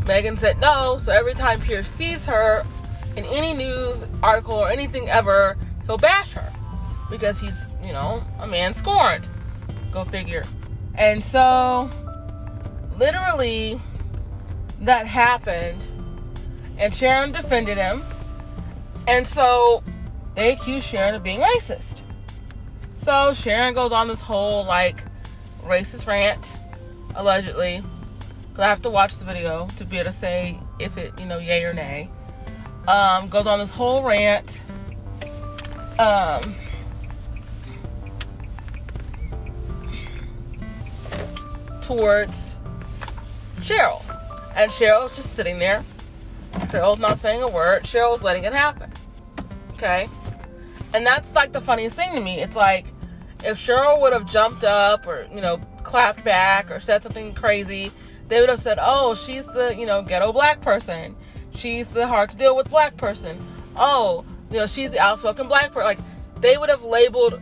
Meghan 0.00 0.38
said 0.38 0.60
no, 0.60 0.98
so 0.98 1.10
every 1.12 1.34
time 1.34 1.60
Piers 1.60 1.88
sees 1.88 2.26
her 2.26 2.66
in 3.16 3.24
any 3.26 3.54
news 3.54 4.04
article 4.22 4.54
or 4.54 4.70
anything 4.70 5.08
ever, 5.08 5.56
he'll 5.86 5.98
bash 5.98 6.32
her 6.32 6.52
because 7.10 7.38
he's, 7.38 7.68
you 7.82 7.92
know, 7.92 8.22
a 8.40 8.46
man 8.46 8.72
scorned. 8.72 9.28
Go 9.90 10.04
figure. 10.04 10.44
And 10.94 11.22
so, 11.22 11.90
literally, 12.98 13.80
that 14.80 15.06
happened, 15.06 15.82
and 16.78 16.92
Sharon 16.94 17.32
defended 17.32 17.78
him. 17.78 18.02
And 19.06 19.26
so, 19.26 19.82
they 20.34 20.52
accused 20.52 20.86
Sharon 20.86 21.14
of 21.14 21.22
being 21.22 21.40
racist. 21.40 22.00
So, 22.94 23.34
Sharon 23.34 23.74
goes 23.74 23.92
on 23.92 24.08
this 24.08 24.20
whole, 24.20 24.64
like, 24.64 25.02
racist 25.64 26.06
rant, 26.06 26.56
allegedly. 27.14 27.82
Because 28.48 28.64
I 28.64 28.68
have 28.68 28.82
to 28.82 28.90
watch 28.90 29.16
the 29.16 29.24
video 29.24 29.66
to 29.76 29.84
be 29.84 29.98
able 29.98 30.10
to 30.10 30.16
say 30.16 30.60
if 30.78 30.98
it, 30.98 31.18
you 31.18 31.26
know, 31.26 31.38
yay 31.38 31.64
or 31.64 31.72
nay. 31.72 32.10
Um, 32.88 33.28
goes 33.28 33.46
on 33.46 33.58
this 33.58 33.70
whole 33.70 34.02
rant. 34.02 34.60
Um, 35.98 36.54
towards 41.82 42.56
Sheryl. 43.60 44.02
And 44.56 44.70
Sheryl's 44.70 45.14
just 45.14 45.34
sitting 45.34 45.58
there. 45.58 45.84
Sheryl's 46.52 46.98
not 46.98 47.18
saying 47.18 47.42
a 47.42 47.48
word. 47.48 47.84
Sheryl's 47.84 48.22
letting 48.22 48.44
it 48.44 48.52
happen. 48.52 48.90
Okay? 49.74 50.08
And 50.94 51.06
that's 51.06 51.34
like 51.34 51.52
the 51.52 51.60
funniest 51.60 51.96
thing 51.96 52.14
to 52.14 52.20
me. 52.20 52.40
It's 52.40 52.56
like 52.56 52.86
if 53.44 53.58
Sheryl 53.58 54.00
would 54.00 54.12
have 54.12 54.26
jumped 54.26 54.64
up 54.64 55.06
or, 55.06 55.26
you 55.32 55.40
know, 55.40 55.58
clapped 55.82 56.24
back 56.24 56.70
or 56.70 56.80
said 56.80 57.02
something 57.02 57.34
crazy, 57.34 57.90
they 58.28 58.40
would 58.40 58.48
have 58.48 58.60
said, 58.60 58.78
oh, 58.80 59.14
she's 59.14 59.44
the, 59.46 59.74
you 59.76 59.86
know, 59.86 60.02
ghetto 60.02 60.32
black 60.32 60.60
person. 60.60 61.16
She's 61.54 61.88
the 61.88 62.06
hard 62.06 62.30
to 62.30 62.36
deal 62.36 62.56
with 62.56 62.70
black 62.70 62.96
person. 62.96 63.44
Oh, 63.76 64.24
you 64.50 64.58
know, 64.58 64.66
she's 64.66 64.90
the 64.90 65.00
outspoken 65.00 65.48
black 65.48 65.72
person. 65.72 65.84
Like, 65.84 65.98
they 66.40 66.56
would 66.56 66.68
have 66.68 66.84
labeled 66.84 67.40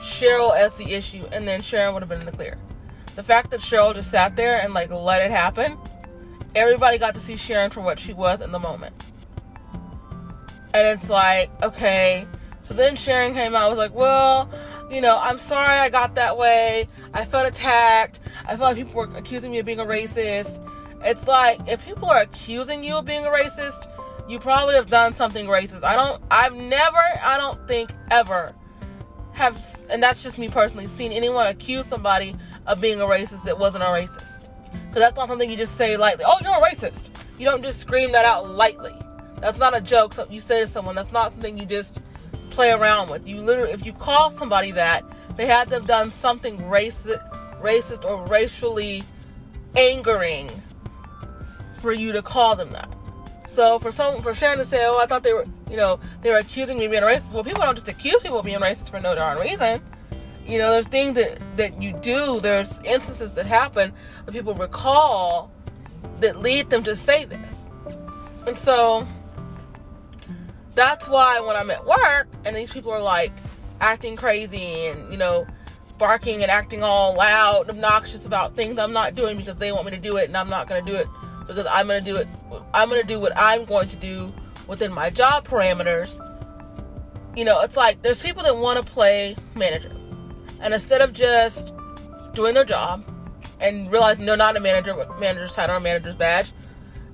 Sheryl 0.00 0.56
as 0.56 0.74
the 0.76 0.92
issue, 0.92 1.26
and 1.32 1.46
then 1.46 1.60
Sharon 1.60 1.94
would 1.94 2.02
have 2.02 2.08
been 2.08 2.20
in 2.20 2.26
the 2.26 2.32
clear. 2.32 2.58
The 3.14 3.22
fact 3.22 3.50
that 3.50 3.60
Sheryl 3.60 3.94
just 3.94 4.10
sat 4.10 4.36
there 4.36 4.60
and 4.60 4.72
like 4.72 4.90
let 4.90 5.20
it 5.20 5.30
happen, 5.30 5.76
everybody 6.54 6.98
got 6.98 7.14
to 7.14 7.20
see 7.20 7.36
Sharon 7.36 7.70
for 7.70 7.80
what 7.80 8.00
she 8.00 8.12
was 8.12 8.40
in 8.40 8.52
the 8.52 8.58
moment. 8.58 8.94
And 10.74 10.86
it's 10.86 11.10
like, 11.10 11.50
okay. 11.62 12.26
So 12.62 12.74
then 12.74 12.96
Sharon 12.96 13.34
came 13.34 13.54
out 13.54 13.68
and 13.68 13.76
was 13.76 13.78
like, 13.78 13.94
well, 13.94 14.50
you 14.90 15.00
know, 15.00 15.18
I'm 15.18 15.38
sorry 15.38 15.78
I 15.78 15.90
got 15.90 16.14
that 16.14 16.38
way. 16.38 16.88
I 17.12 17.24
felt 17.24 17.46
attacked. 17.46 18.20
I 18.44 18.56
felt 18.56 18.60
like 18.60 18.76
people 18.76 18.94
were 18.94 19.16
accusing 19.16 19.52
me 19.52 19.58
of 19.58 19.66
being 19.66 19.80
a 19.80 19.84
racist. 19.84 20.58
It's 21.04 21.26
like 21.26 21.60
if 21.68 21.84
people 21.84 22.08
are 22.08 22.20
accusing 22.20 22.84
you 22.84 22.96
of 22.96 23.04
being 23.04 23.24
a 23.24 23.30
racist, 23.30 23.88
you 24.28 24.38
probably 24.38 24.74
have 24.74 24.88
done 24.88 25.12
something 25.12 25.46
racist. 25.46 25.82
I 25.82 25.96
don't 25.96 26.22
I've 26.30 26.54
never, 26.54 27.02
I 27.22 27.36
don't 27.36 27.66
think 27.66 27.92
ever 28.10 28.54
have 29.32 29.84
and 29.90 30.02
that's 30.02 30.22
just 30.22 30.38
me 30.38 30.48
personally 30.48 30.86
seen 30.86 31.10
anyone 31.10 31.46
accuse 31.46 31.86
somebody 31.86 32.36
of 32.66 32.80
being 32.80 33.00
a 33.00 33.04
racist 33.04 33.44
that 33.44 33.58
wasn't 33.58 33.82
a 33.82 33.86
racist. 33.86 34.40
Cuz 34.90 35.00
that's 35.00 35.16
not 35.16 35.28
something 35.28 35.50
you 35.50 35.56
just 35.56 35.76
say 35.76 35.96
lightly. 35.96 36.24
Oh, 36.26 36.38
you're 36.42 36.52
a 36.52 36.70
racist. 36.70 37.06
You 37.38 37.46
don't 37.46 37.62
just 37.62 37.80
scream 37.80 38.12
that 38.12 38.24
out 38.24 38.48
lightly. 38.48 38.94
That's 39.40 39.58
not 39.58 39.76
a 39.76 39.80
joke 39.80 40.14
so 40.14 40.26
you 40.30 40.40
say 40.40 40.60
to 40.60 40.66
someone. 40.66 40.94
That's 40.94 41.12
not 41.12 41.32
something 41.32 41.58
you 41.58 41.66
just 41.66 42.00
play 42.50 42.70
around 42.70 43.10
with. 43.10 43.26
You 43.26 43.40
literally 43.40 43.72
if 43.72 43.84
you 43.84 43.92
call 43.92 44.30
somebody 44.30 44.70
that, 44.72 45.02
they 45.36 45.46
had 45.46 45.68
them 45.68 45.84
done 45.86 46.10
something 46.10 46.58
racist 46.58 47.20
racist 47.60 48.04
or 48.04 48.24
racially 48.26 49.02
angering 49.76 50.50
for 51.82 51.92
you 51.92 52.12
to 52.12 52.22
call 52.22 52.56
them 52.56 52.72
that. 52.72 52.88
So 53.48 53.78
for 53.78 53.92
some 53.92 54.22
for 54.22 54.32
Sharon 54.32 54.58
to 54.58 54.64
say, 54.64 54.78
"Oh, 54.86 54.98
I 54.98 55.06
thought 55.06 55.22
they 55.22 55.34
were, 55.34 55.44
you 55.68 55.76
know, 55.76 56.00
they 56.22 56.30
were 56.30 56.38
accusing 56.38 56.78
me 56.78 56.86
of 56.86 56.90
being 56.90 57.02
racist." 57.02 57.34
Well, 57.34 57.44
people 57.44 57.62
don't 57.62 57.74
just 57.74 57.88
accuse 57.88 58.22
people 58.22 58.38
of 58.38 58.46
being 58.46 58.60
racist 58.60 58.90
for 58.90 59.00
no 59.00 59.14
darn 59.14 59.38
reason. 59.38 59.82
You 60.46 60.58
know, 60.58 60.70
there's 60.70 60.88
things 60.88 61.14
that 61.16 61.38
that 61.58 61.82
you 61.82 61.92
do. 61.92 62.40
There's 62.40 62.80
instances 62.84 63.34
that 63.34 63.46
happen 63.46 63.92
that 64.24 64.32
people 64.32 64.54
recall 64.54 65.52
that 66.20 66.40
lead 66.40 66.70
them 66.70 66.82
to 66.84 66.96
say 66.96 67.26
this, 67.26 67.66
and 68.46 68.56
so 68.56 69.06
that's 70.74 71.06
why 71.06 71.40
when 71.40 71.54
I'm 71.54 71.70
at 71.70 71.84
work 71.84 72.28
and 72.46 72.56
these 72.56 72.70
people 72.70 72.92
are 72.92 73.02
like 73.02 73.32
acting 73.82 74.16
crazy 74.16 74.86
and 74.86 75.10
you 75.10 75.18
know 75.18 75.46
barking 75.98 76.42
and 76.42 76.50
acting 76.50 76.82
all 76.82 77.14
loud, 77.14 77.68
and 77.68 77.70
obnoxious 77.70 78.24
about 78.24 78.56
things 78.56 78.78
I'm 78.78 78.92
not 78.92 79.14
doing 79.14 79.36
because 79.36 79.56
they 79.56 79.72
want 79.72 79.84
me 79.84 79.92
to 79.92 79.98
do 79.98 80.16
it 80.16 80.24
and 80.24 80.36
I'm 80.36 80.48
not 80.48 80.66
going 80.66 80.84
to 80.84 80.90
do 80.90 80.96
it 80.96 81.06
because 81.46 81.66
I'm 81.66 81.88
to 81.88 82.00
do 82.00 82.16
it. 82.16 82.28
I'm 82.72 82.88
to 82.90 83.02
do 83.02 83.20
what 83.20 83.36
I'm 83.36 83.64
going 83.64 83.88
to 83.88 83.96
do 83.96 84.32
within 84.66 84.92
my 84.92 85.10
job 85.10 85.46
parameters. 85.46 86.18
You 87.36 87.44
know, 87.44 87.60
it's 87.60 87.76
like 87.76 88.02
there's 88.02 88.20
people 88.20 88.42
that 88.42 88.56
want 88.56 88.84
to 88.84 88.92
play 88.92 89.36
manager. 89.54 89.92
And 90.60 90.72
instead 90.72 91.00
of 91.00 91.12
just 91.12 91.72
doing 92.34 92.54
their 92.54 92.64
job 92.64 93.04
and 93.60 93.90
realizing 93.90 94.26
they're 94.26 94.36
not 94.36 94.56
a 94.56 94.60
manager 94.60 94.94
manager's 95.18 95.52
title 95.52 95.76
or 95.76 95.80
manager's 95.80 96.14
badge, 96.14 96.52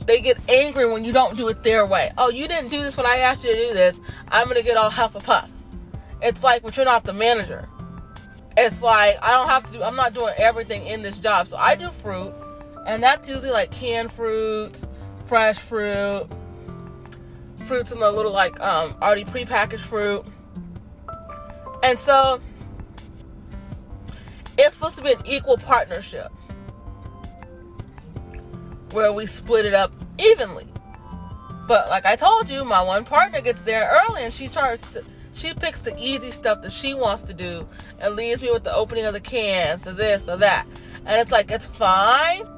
they 0.07 0.21
get 0.21 0.39
angry 0.49 0.91
when 0.91 1.05
you 1.05 1.13
don't 1.13 1.37
do 1.37 1.49
it 1.49 1.63
their 1.63 1.87
way. 1.87 2.13
Oh, 2.19 2.31
you 2.31 2.49
didn't 2.49 2.71
do 2.71 2.83
this 2.83 2.97
when 2.97 3.07
I 3.07 3.17
asked 3.19 3.45
you 3.45 3.53
to 3.53 3.59
do 3.69 3.75
this. 3.75 4.01
I'm 4.31 4.49
to 4.49 4.63
get 4.63 4.77
all 4.77 4.91
huff 4.91 5.15
a 5.15 5.21
puff. 5.21 5.51
It's 6.21 6.43
like, 6.43 6.63
but 6.63 6.77
you're 6.77 6.87
not 6.87 7.05
the 7.05 7.13
manager. 7.13 7.69
It's 8.57 8.83
like, 8.83 9.19
I 9.23 9.33
don't 9.33 9.49
have 9.49 9.65
to 9.67 9.73
do, 9.73 9.83
I'm 9.83 9.95
not 9.95 10.15
doing 10.15 10.35
everything 10.37 10.87
in 10.87 11.03
this 11.03 11.19
job. 11.19 11.47
So 11.47 11.57
I 11.57 11.77
do 11.77 11.91
fruit 11.91 12.35
and 12.89 13.03
that's 13.03 13.29
usually 13.29 13.51
like 13.51 13.71
canned 13.71 14.11
fruits, 14.11 14.87
fresh 15.27 15.59
fruit, 15.59 16.27
fruits 17.67 17.93
in 17.93 18.01
the 18.01 18.11
little 18.11 18.33
like 18.33 18.59
um, 18.61 18.97
already 19.03 19.27
prepackaged 19.27 19.81
fruit. 19.81 20.25
And 21.83 21.99
so 21.99 22.41
it's 24.57 24.75
supposed 24.75 24.97
to 24.97 25.03
be 25.03 25.13
an 25.13 25.21
equal 25.27 25.59
partnership 25.59 26.33
where 28.93 29.13
we 29.13 29.27
split 29.27 29.67
it 29.67 29.75
up 29.75 29.93
evenly. 30.19 30.67
But 31.69 31.91
like 31.91 32.07
I 32.07 32.17
told 32.17 32.49
you, 32.49 32.65
my 32.65 32.81
one 32.81 33.05
partner 33.05 33.43
gets 33.43 33.61
there 33.61 34.03
early 34.09 34.25
and 34.25 34.33
she 34.33 34.49
starts 34.49 34.87
to 34.93 35.05
she 35.35 35.53
picks 35.53 35.81
the 35.81 35.95
easy 36.03 36.31
stuff 36.31 36.63
that 36.63 36.73
she 36.73 36.95
wants 36.95 37.21
to 37.23 37.35
do 37.35 37.69
and 38.01 38.17
leaves 38.17 38.41
me 38.41 38.51
with 38.51 38.65
the 38.65 38.75
opening 38.75 39.05
of 39.05 39.13
the 39.13 39.21
cans 39.21 39.87
or 39.87 39.93
this 39.93 40.27
or 40.27 40.39
that. 40.39 40.67
And 41.05 41.21
it's 41.21 41.31
like 41.31 41.51
it's 41.51 41.67
fine 41.67 42.58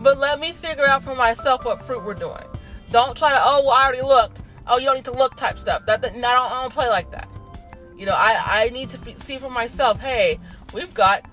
but 0.00 0.18
let 0.18 0.40
me 0.40 0.52
figure 0.52 0.86
out 0.86 1.02
for 1.02 1.14
myself 1.14 1.64
what 1.64 1.82
fruit 1.82 2.04
we're 2.04 2.14
doing. 2.14 2.44
Don't 2.90 3.16
try 3.16 3.30
to, 3.30 3.40
oh, 3.42 3.62
well, 3.64 3.74
I 3.74 3.84
already 3.84 4.02
looked. 4.02 4.42
Oh, 4.66 4.78
you 4.78 4.86
don't 4.86 4.96
need 4.96 5.04
to 5.06 5.12
look 5.12 5.34
type 5.36 5.58
stuff. 5.58 5.84
That, 5.86 6.02
that 6.02 6.12
I, 6.12 6.20
don't, 6.20 6.52
I 6.52 6.62
don't 6.62 6.72
play 6.72 6.88
like 6.88 7.10
that. 7.10 7.28
You 7.96 8.06
know, 8.06 8.14
I, 8.14 8.64
I 8.64 8.68
need 8.70 8.88
to 8.90 8.98
f- 8.98 9.18
see 9.18 9.38
for 9.38 9.50
myself, 9.50 9.98
hey, 9.98 10.38
we've 10.72 10.94
got 10.94 11.26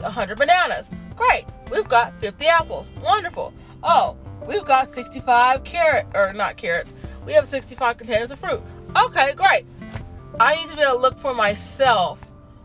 100 0.00 0.38
bananas. 0.38 0.90
Great. 1.16 1.44
We've 1.70 1.88
got 1.88 2.18
50 2.20 2.46
apples. 2.46 2.90
Wonderful. 3.02 3.52
Oh, 3.82 4.16
we've 4.46 4.64
got 4.64 4.92
65 4.92 5.64
carrot, 5.64 6.06
or 6.14 6.32
not 6.32 6.56
carrots. 6.56 6.94
We 7.24 7.34
have 7.34 7.46
65 7.46 7.98
containers 7.98 8.30
of 8.30 8.40
fruit. 8.40 8.62
Okay, 8.96 9.34
great. 9.34 9.66
I 10.40 10.56
need 10.56 10.68
to 10.70 10.76
be 10.76 10.82
able 10.82 10.94
to 10.94 10.98
look 10.98 11.18
for 11.18 11.34
myself 11.34 12.20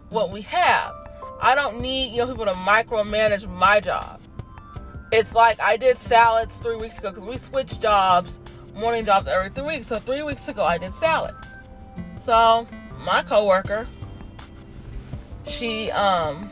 what 0.10 0.32
we 0.32 0.42
have. 0.44 0.94
I 1.42 1.56
don't 1.56 1.82
need, 1.82 2.12
you 2.12 2.20
know, 2.20 2.28
people 2.28 2.46
to 2.46 2.54
micromanage 2.54 3.50
my 3.50 3.80
job. 3.80 4.22
It's 5.14 5.36
like 5.36 5.62
I 5.62 5.78
did 5.78 5.96
salads 6.00 6.58
three 6.58 6.76
weeks 6.76 6.98
ago 6.98 7.12
because 7.12 7.24
we 7.24 7.38
switched 7.38 7.80
jobs, 7.80 8.40
morning 8.74 9.06
jobs 9.06 9.28
every 9.28 9.52
three 9.52 9.78
weeks. 9.78 9.86
So 9.86 10.00
three 10.00 10.24
weeks 10.24 10.48
ago 10.48 10.66
I 10.66 10.80
did 10.80 10.92
salad. 10.92 11.36
So 12.20 12.68
my 13.06 13.22
coworker, 13.22 13.86
she 15.46 15.92
um 15.92 16.50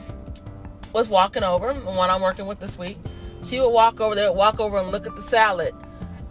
was 0.93 1.09
walking 1.09 1.41
over, 1.41 1.73
the 1.73 1.79
one 1.79 2.11
I'm 2.11 2.21
working 2.21 2.45
with 2.45 2.59
this 2.59 2.77
week. 2.77 2.99
She 3.47 3.59
would 3.59 3.69
walk 3.69 3.99
over 3.99 4.13
there, 4.13 4.31
walk 4.31 4.59
over 4.59 4.77
and 4.77 4.91
look 4.91 5.07
at 5.07 5.15
the 5.15 5.23
salad. 5.23 5.73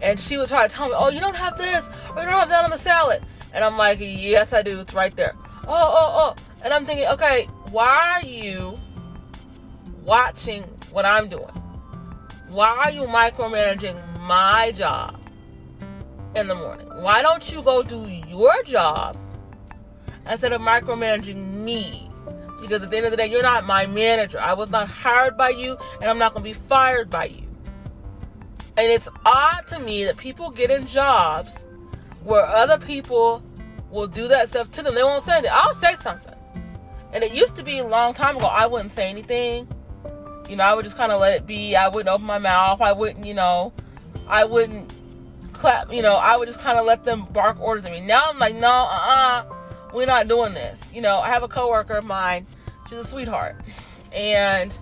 And 0.01 0.21
she 0.21 0.37
would 0.37 0.49
try 0.49 0.69
to 0.69 0.73
tell 0.73 0.87
me, 0.87 0.95
oh, 0.97 1.09
you 1.09 1.19
don't 1.19 1.35
have 1.35 1.59
this, 1.59 1.89
or 2.15 2.23
you 2.23 2.29
don't 2.29 2.39
have 2.39 2.49
that 2.51 2.63
on 2.63 2.71
the 2.71 2.79
salad. 2.79 3.27
And 3.53 3.65
I'm 3.65 3.77
like, 3.77 3.99
yes, 4.01 4.53
I 4.53 4.63
do. 4.63 4.79
It's 4.79 4.95
right 4.95 5.17
there. 5.17 5.35
Oh, 5.67 5.67
oh, 5.67 6.37
oh. 6.37 6.43
And 6.63 6.73
I'm 6.73 6.87
thinking, 6.87 7.09
okay, 7.09 7.49
why 7.73 8.21
are 8.23 8.25
you 8.25 8.79
watching 10.05 10.63
what 10.93 11.05
I'm 11.05 11.29
doing? 11.29 11.60
Why 12.51 12.69
are 12.69 12.91
you 12.91 13.03
micromanaging 13.03 14.19
my 14.23 14.73
job 14.73 15.21
in 16.35 16.49
the 16.49 16.55
morning? 16.57 16.89
Why 17.01 17.23
don't 17.23 17.53
you 17.53 17.63
go 17.63 17.85
do 17.85 18.05
your 18.29 18.61
job 18.65 19.17
instead 20.29 20.53
of 20.53 20.61
micromanaging 20.61 21.37
me? 21.37 22.11
Because 22.61 22.83
at 22.83 22.91
the 22.91 22.97
end 22.97 23.07
of 23.07 23.13
the 23.13 23.17
day, 23.17 23.29
you're 23.29 23.45
not 23.45 23.65
my 23.67 23.87
manager. 23.87 24.41
I 24.41 24.55
was 24.55 24.69
not 24.69 24.89
hired 24.89 25.37
by 25.37 25.51
you, 25.51 25.79
and 26.01 26.11
I'm 26.11 26.19
not 26.19 26.35
going 26.35 26.43
to 26.43 26.51
be 26.51 26.55
fired 26.55 27.09
by 27.09 27.27
you. 27.27 27.47
And 28.77 28.91
it's 28.91 29.09
odd 29.25 29.69
to 29.69 29.79
me 29.79 30.05
that 30.07 30.17
people 30.17 30.51
get 30.51 30.73
in 30.73 30.89
jobs 30.89 31.65
where 32.25 32.45
other 32.45 32.79
people 32.79 33.45
will 33.91 34.09
do 34.09 34.27
that 34.27 34.49
stuff 34.49 34.73
to 34.73 34.83
them. 34.83 34.97
They 34.97 35.05
won't 35.05 35.23
say 35.23 35.35
anything. 35.35 35.53
I'll 35.55 35.75
say 35.75 35.95
something. 35.95 36.35
And 37.13 37.23
it 37.23 37.33
used 37.33 37.55
to 37.57 37.63
be 37.63 37.79
a 37.79 37.87
long 37.87 38.13
time 38.13 38.37
ago, 38.37 38.47
I 38.47 38.67
wouldn't 38.67 38.91
say 38.91 39.09
anything. 39.09 39.69
You 40.51 40.57
know, 40.57 40.65
I 40.65 40.75
would 40.75 40.85
just 40.85 40.97
kind 40.97 41.13
of 41.13 41.21
let 41.21 41.33
it 41.33 41.47
be. 41.47 41.77
I 41.77 41.89
wouldn't 41.89 42.09
open 42.09 42.27
my 42.27 42.39
mouth. 42.39 42.81
I 42.81 42.93
wouldn't, 42.93 43.25
you 43.25 43.35
know, 43.35 43.73
I 44.27 44.45
wouldn't 44.45 44.95
clap, 45.53 45.93
you 45.93 46.03
know, 46.03 46.17
I 46.17 46.37
would 46.37 46.49
just 46.49 46.61
kind 46.61 46.79
of 46.79 46.87
let 46.87 47.05
them 47.05 47.27
bark 47.33 47.61
orders 47.61 47.85
at 47.85 47.93
me. 47.93 48.01
Now 48.01 48.31
I'm 48.31 48.39
like, 48.39 48.55
no, 48.55 48.69
uh 48.69 48.87
uh-uh, 48.87 49.45
uh, 49.45 49.55
we're 49.95 50.07
not 50.07 50.27
doing 50.27 50.55
this. 50.55 50.91
You 50.93 51.03
know, 51.03 51.19
I 51.19 51.29
have 51.29 51.43
a 51.43 51.49
coworker 51.49 51.95
of 51.95 52.05
mine, 52.05 52.47
she's 52.89 52.99
a 52.99 53.05
sweetheart. 53.05 53.57
And 54.13 54.77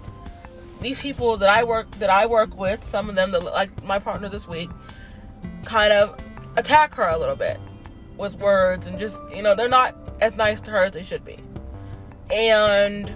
these 0.81 1.01
people 1.01 1.37
that 1.39 1.49
I 1.49 1.65
work 1.65 1.91
that 1.93 2.11
I 2.11 2.27
work 2.27 2.57
with, 2.57 2.85
some 2.85 3.09
of 3.09 3.17
them 3.17 3.33
that 3.33 3.43
like 3.43 3.83
my 3.85 3.99
partner 3.99 4.29
this 4.29 4.47
week, 4.47 4.71
kind 5.65 5.93
of 5.93 6.17
attack 6.57 6.95
her 6.95 7.09
a 7.09 7.19
little 7.19 7.37
bit 7.37 7.61
with 8.17 8.35
words 8.35 8.87
and 8.87 8.99
just 8.99 9.19
you 9.35 9.43
know 9.43 9.55
they're 9.55 9.69
not 9.69 9.95
as 10.21 10.35
nice 10.37 10.61
to 10.63 10.71
her 10.71 10.85
as 10.85 10.93
they 10.93 11.03
should 11.03 11.25
be. 11.25 11.39
And 12.33 13.13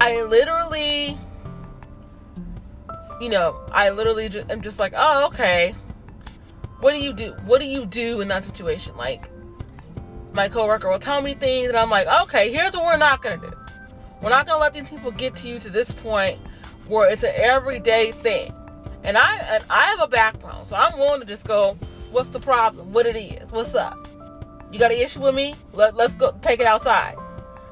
I 0.00 0.22
literally, 0.22 1.18
you 3.20 3.28
know, 3.28 3.60
I 3.72 3.90
literally 3.90 4.28
just, 4.28 4.50
am 4.50 4.60
just 4.60 4.78
like, 4.78 4.92
oh 4.96 5.26
okay. 5.26 5.74
What 6.80 6.92
do 6.92 6.98
you 6.98 7.12
do? 7.12 7.32
What 7.46 7.60
do 7.60 7.66
you 7.66 7.86
do 7.86 8.20
in 8.20 8.28
that 8.28 8.44
situation? 8.44 8.96
Like, 8.96 9.30
my 10.32 10.48
coworker 10.48 10.90
will 10.90 10.98
tell 10.98 11.22
me 11.22 11.34
things, 11.34 11.68
and 11.68 11.76
I'm 11.76 11.88
like, 11.88 12.06
okay, 12.22 12.52
here's 12.52 12.74
what 12.74 12.84
we're 12.84 12.98
not 12.98 13.22
gonna 13.22 13.38
do 13.38 13.52
we're 14.22 14.30
not 14.30 14.46
gonna 14.46 14.58
let 14.58 14.72
these 14.72 14.88
people 14.88 15.10
get 15.10 15.36
to 15.36 15.48
you 15.48 15.58
to 15.60 15.70
this 15.70 15.92
point 15.92 16.38
where 16.86 17.10
it's 17.10 17.22
an 17.22 17.32
everyday 17.34 18.12
thing. 18.12 18.52
And 19.04 19.16
I 19.16 19.36
and 19.36 19.64
I 19.70 19.84
have 19.84 20.00
a 20.00 20.08
background, 20.08 20.66
so 20.66 20.76
I'm 20.76 20.98
willing 20.98 21.20
to 21.20 21.26
just 21.26 21.46
go, 21.46 21.78
what's 22.10 22.30
the 22.30 22.40
problem? 22.40 22.92
What 22.92 23.06
it 23.06 23.16
is? 23.16 23.52
What's 23.52 23.74
up? 23.74 23.96
You 24.72 24.78
got 24.78 24.90
an 24.90 24.98
issue 24.98 25.20
with 25.20 25.34
me? 25.34 25.54
Let, 25.72 25.94
let's 25.94 26.14
go 26.16 26.36
take 26.42 26.60
it 26.60 26.66
outside. 26.66 27.16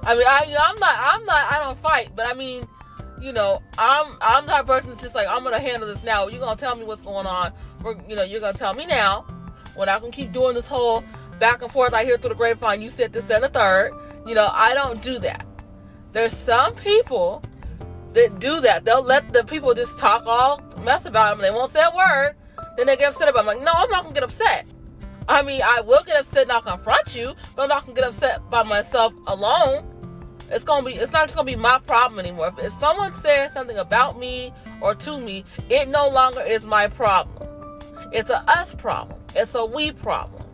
I 0.07 0.15
mean, 0.15 0.27
I 0.27 0.57
I'm 0.61 0.79
not 0.79 0.95
I'm 0.99 1.25
not 1.25 1.53
I 1.53 1.59
don't 1.61 1.79
fight, 1.79 2.11
but 2.15 2.27
I 2.27 2.35
mean, 2.35 2.67
you 3.21 3.33
know, 3.33 3.63
I'm 3.79 4.17
I'm 4.21 4.47
that 4.47 4.67
person 4.67 4.91
that's 4.91 5.03
just 5.03 5.15
like 5.15 5.27
I'm 5.29 5.43
gonna 5.43 5.59
handle 5.59 5.89
this 5.89 6.03
now. 6.03 6.29
You're 6.29 6.41
gonna 6.41 6.57
tell 6.57 6.77
me 6.77 6.85
what's 6.85 7.03
going 7.03 7.27
on. 7.27 7.53
We're 7.83 7.97
you 8.09 8.15
know 8.17 8.23
you're 8.23 8.41
gonna 8.41 8.53
tell 8.53 8.75
me 8.75 8.87
now. 8.87 9.27
We're 9.77 9.87
not 9.87 10.01
gonna 10.01 10.13
keep 10.13 10.33
doing 10.33 10.55
this 10.55 10.69
whole 10.69 11.03
back 11.39 11.63
and 11.63 11.73
forth. 11.73 11.95
I 11.95 12.05
hear 12.05 12.19
through 12.19 12.31
the 12.31 12.37
grapevine. 12.37 12.83
You 12.83 12.91
said 12.91 13.13
this, 13.13 13.25
then 13.25 13.41
the 13.41 13.49
third. 13.49 13.93
You 14.27 14.35
know, 14.35 14.51
I 14.53 14.75
don't 14.75 15.03
do 15.03 15.19
that. 15.21 15.47
There's 16.13 16.37
some 16.37 16.75
people 16.75 17.43
that 18.13 18.39
do 18.39 18.61
that. 18.61 18.85
They'll 18.85 19.03
let 19.03 19.33
the 19.33 19.43
people 19.45 19.75
just 19.75 19.99
talk 19.99 20.25
all 20.27 20.63
mess 20.79 21.07
about 21.07 21.37
them. 21.37 21.43
They 21.43 21.51
won't 21.51 21.73
say 21.73 21.83
a 21.83 21.97
word. 21.97 22.35
Then 22.77 22.87
they 22.87 22.97
get 22.97 23.11
upset 23.11 23.29
about. 23.29 23.47
It. 23.47 23.51
I'm 23.51 23.59
like, 23.59 23.65
no, 23.65 23.73
I'm 23.75 23.91
not 23.91 24.03
gonna 24.03 24.15
get 24.15 24.23
upset. 24.23 24.67
I 25.29 25.43
mean, 25.43 25.63
I 25.65 25.81
will 25.81 26.03
get 26.05 26.21
upset 26.21 26.43
and 26.43 26.53
I'll 26.53 26.61
confront 26.61 27.17
you, 27.17 27.35
but 27.57 27.63
I'm 27.63 27.69
not 27.69 27.87
gonna 27.87 27.97
get 27.97 28.05
upset 28.05 28.49
by 28.51 28.63
myself 28.63 29.15
alone. 29.27 29.94
It's 30.51 30.65
gonna 30.65 30.85
be. 30.85 30.93
It's 30.93 31.13
not 31.13 31.25
just 31.25 31.37
gonna 31.37 31.47
be 31.47 31.57
my 31.57 31.79
problem 31.79 32.21
anymore. 32.21 32.49
If, 32.49 32.67
if 32.67 32.73
someone 32.75 33.13
says 33.15 33.53
something 33.53 33.79
about 33.79 34.19
me 34.19 34.53
or 34.81 34.95
to 34.95 35.21
me, 35.21 35.45
it 35.69 35.89
no 35.89 36.09
longer 36.09 36.41
is 36.41 36.65
my 36.65 36.89
problem. 36.89 37.49
It's 38.13 38.31
a 38.31 38.39
us 38.51 38.75
problem. 38.75 39.19
It's 39.35 39.55
a 39.55 39.65
we 39.65 39.93
problem. 39.93 40.45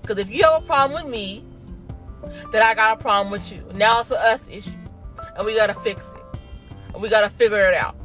Because 0.00 0.18
if 0.18 0.30
you 0.30 0.44
have 0.44 0.62
a 0.62 0.66
problem 0.66 1.02
with 1.02 1.10
me, 1.10 1.44
then 2.52 2.62
I 2.62 2.74
got 2.74 2.98
a 2.98 3.02
problem 3.02 3.30
with 3.30 3.50
you. 3.52 3.64
Now 3.74 4.00
it's 4.00 4.10
a 4.10 4.18
us 4.18 4.46
issue 4.48 4.70
and 5.36 5.46
we 5.46 5.54
gotta 5.54 5.74
fix 5.74 6.02
it. 6.02 6.38
And 6.92 7.02
we 7.02 7.08
gotta 7.08 7.28
figure 7.28 7.68
it 7.68 7.74
out. 7.74 7.96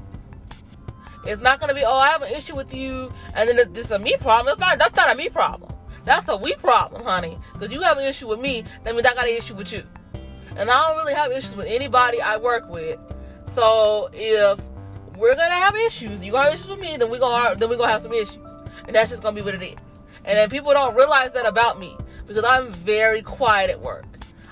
It's 1.26 1.42
not 1.42 1.60
gonna 1.60 1.74
be, 1.74 1.84
oh, 1.84 1.98
I 1.98 2.08
have 2.08 2.22
an 2.22 2.34
issue 2.34 2.56
with 2.56 2.74
you, 2.74 3.12
and 3.36 3.48
then 3.48 3.60
it's 3.60 3.72
just 3.72 3.92
a 3.92 4.00
me 4.00 4.16
problem. 4.20 4.52
It's 4.54 4.60
not. 4.60 4.80
That's 4.80 4.96
not 4.96 5.12
a 5.12 5.16
me 5.16 5.30
problem. 5.30 5.72
That's 6.06 6.28
a 6.30 6.38
we 6.38 6.56
problem, 6.56 7.04
honey. 7.04 7.38
Because 7.54 7.72
you 7.72 7.82
have 7.82 7.98
an 7.98 8.06
issue 8.06 8.28
with 8.28 8.40
me, 8.40 8.64
that 8.84 8.96
means 8.96 9.06
I 9.06 9.14
got 9.14 9.28
an 9.28 9.36
issue 9.36 9.56
with 9.56 9.72
you. 9.74 9.84
And 10.56 10.70
I 10.70 10.88
don't 10.88 10.98
really 10.98 11.14
have 11.14 11.32
issues 11.32 11.56
with 11.56 11.68
anybody 11.68 12.22
I 12.22 12.38
work 12.38 12.70
with. 12.70 13.00
So 13.46 14.10
if 14.14 14.60
we're 15.18 15.36
gonna 15.36 15.54
have 15.54 15.76
issues, 15.76 16.24
you 16.24 16.32
got 16.32 16.54
issues 16.54 16.68
with 16.68 16.80
me, 16.80 16.98
then 16.98 17.10
we're 17.10 17.20
gonna 17.20 17.56
then 17.56 17.70
we're 17.70 17.78
gonna 17.78 17.92
have 17.92 18.02
some 18.02 18.14
issues. 18.14 18.38
And 18.86 18.96
that's 18.96 19.10
just 19.10 19.22
gonna 19.22 19.36
be 19.36 19.42
what 19.42 19.54
it 19.54 19.62
is. 19.62 19.80
And 20.26 20.38
then 20.38 20.50
people 20.50 20.72
don't 20.72 20.96
realize 20.96 21.34
that 21.34 21.46
about 21.46 21.80
me 21.80 21.96
because 22.28 22.44
I'm 22.44 22.72
very 22.72 23.22
quiet 23.22 23.70
at 23.70 23.82
work. 23.82 24.06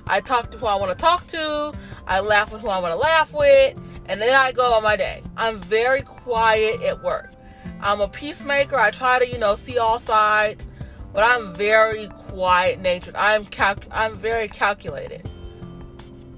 I 0.08 0.22
talk 0.22 0.52
to 0.52 0.58
who 0.58 0.66
I 0.66 0.76
want 0.76 0.92
to 0.92 0.98
talk 0.98 1.28
to. 1.28 1.74
I 2.08 2.22
laugh 2.22 2.52
with 2.52 2.62
who 2.62 2.70
I 2.70 2.80
want 2.80 2.94
to 2.94 2.98
laugh 2.98 3.34
with. 3.34 3.78
And 4.06 4.22
then 4.22 4.34
I 4.36 4.54
go 4.54 4.74
on 4.74 4.84
my 4.84 4.96
day. 4.96 5.22
I'm 5.36 5.60
very 5.60 6.02
quiet 6.02 6.82
at 6.82 7.04
work. 7.04 7.34
I'm 7.82 8.00
a 8.00 8.08
peacemaker. 8.08 8.78
I 8.78 8.92
try 8.92 9.20
to, 9.20 9.30
you 9.30 9.38
know, 9.38 9.56
see 9.56 9.78
all 9.78 10.00
sides, 10.00 10.68
but 11.14 11.24
I'm 11.24 11.54
very 11.54 12.08
quiet 12.08 12.80
natured. 12.80 13.16
I'm 13.16 13.46
cal- 13.46 13.76
I'm 13.92 14.18
very 14.18 14.48
calculated 14.48 15.30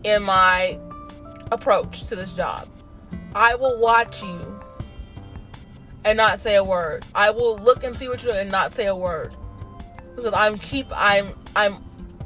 in 0.03 0.23
my 0.23 0.77
approach 1.51 2.07
to 2.07 2.15
this 2.15 2.33
job. 2.33 2.67
I 3.35 3.55
will 3.55 3.77
watch 3.77 4.23
you 4.23 4.59
and 6.03 6.17
not 6.17 6.39
say 6.39 6.55
a 6.55 6.63
word. 6.63 7.03
I 7.13 7.29
will 7.29 7.57
look 7.57 7.83
and 7.83 7.95
see 7.95 8.07
what 8.07 8.23
you're 8.23 8.33
doing 8.33 8.43
and 8.43 8.51
not 8.51 8.73
say 8.73 8.85
a 8.85 8.95
word. 8.95 9.35
Because 10.15 10.33
I'm 10.33 10.57
keep 10.57 10.87
I'm 10.91 11.33
I'm 11.55 11.83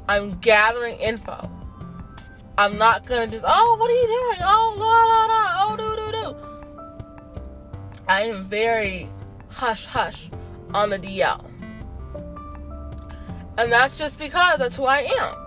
I'm 0.08 0.38
gathering 0.38 0.98
info. 0.98 1.50
I'm 2.56 2.78
not 2.78 3.04
gonna 3.06 3.26
just, 3.26 3.44
oh, 3.46 3.76
what 3.78 3.90
are 3.90 3.94
you 3.94 4.06
doing? 4.06 4.38
Oh, 4.42 4.74
la 4.78 5.04
la 5.10 5.26
la, 5.26 5.42
oh, 5.64 5.76
do 5.76 5.96
do 5.96 6.12
do. 6.12 6.36
I 8.06 8.22
am 8.22 8.44
very 8.44 9.08
hush 9.48 9.86
hush 9.86 10.30
on 10.72 10.90
the 10.90 10.98
DL. 10.98 11.44
And 13.56 13.72
that's 13.72 13.96
just 13.98 14.18
because 14.18 14.58
that's 14.58 14.76
who 14.76 14.84
I 14.84 15.00
am. 15.00 15.43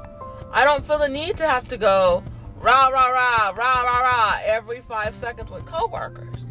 I 0.51 0.63
don't 0.63 0.83
feel 0.83 0.97
the 0.97 1.09
need 1.09 1.37
to 1.37 1.47
have 1.47 1.67
to 1.67 1.77
go 1.77 2.23
rah 2.55 2.87
rah 2.87 3.07
rah 3.07 3.49
rah 3.49 3.81
rah 3.81 3.99
rah 3.99 4.39
every 4.45 4.81
five 4.81 5.13
seconds 5.13 5.51
with 5.51 5.65
coworkers. 5.65 6.45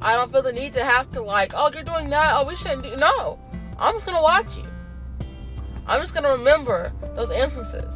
I 0.00 0.14
don't 0.14 0.30
feel 0.30 0.42
the 0.42 0.52
need 0.52 0.72
to 0.74 0.84
have 0.84 1.10
to 1.12 1.22
like, 1.22 1.52
oh, 1.54 1.70
you're 1.72 1.82
doing 1.82 2.10
that. 2.10 2.34
Oh, 2.34 2.44
we 2.44 2.56
shouldn't 2.56 2.82
do. 2.82 2.96
No, 2.96 3.38
I'm 3.78 3.94
just 3.94 4.06
gonna 4.06 4.22
watch 4.22 4.56
you. 4.56 4.64
I'm 5.86 6.00
just 6.00 6.14
gonna 6.14 6.30
remember 6.30 6.92
those 7.14 7.30
instances. 7.30 7.94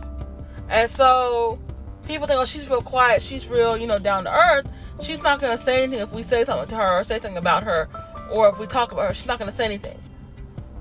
And 0.68 0.88
so 0.90 1.58
people 2.06 2.26
think, 2.26 2.40
oh, 2.40 2.44
she's 2.44 2.68
real 2.68 2.82
quiet, 2.82 3.22
she's 3.22 3.48
real, 3.48 3.76
you 3.76 3.86
know, 3.86 3.98
down 3.98 4.24
to 4.24 4.32
earth. 4.32 4.66
She's 5.02 5.22
not 5.22 5.40
gonna 5.40 5.58
say 5.58 5.82
anything 5.82 6.00
if 6.00 6.12
we 6.12 6.22
say 6.22 6.44
something 6.44 6.68
to 6.68 6.76
her 6.76 7.00
or 7.00 7.04
say 7.04 7.16
something 7.16 7.36
about 7.36 7.62
her, 7.64 7.88
or 8.30 8.48
if 8.48 8.58
we 8.58 8.66
talk 8.66 8.92
about 8.92 9.08
her, 9.08 9.14
she's 9.14 9.26
not 9.26 9.38
gonna 9.38 9.52
say 9.52 9.64
anything. 9.64 9.98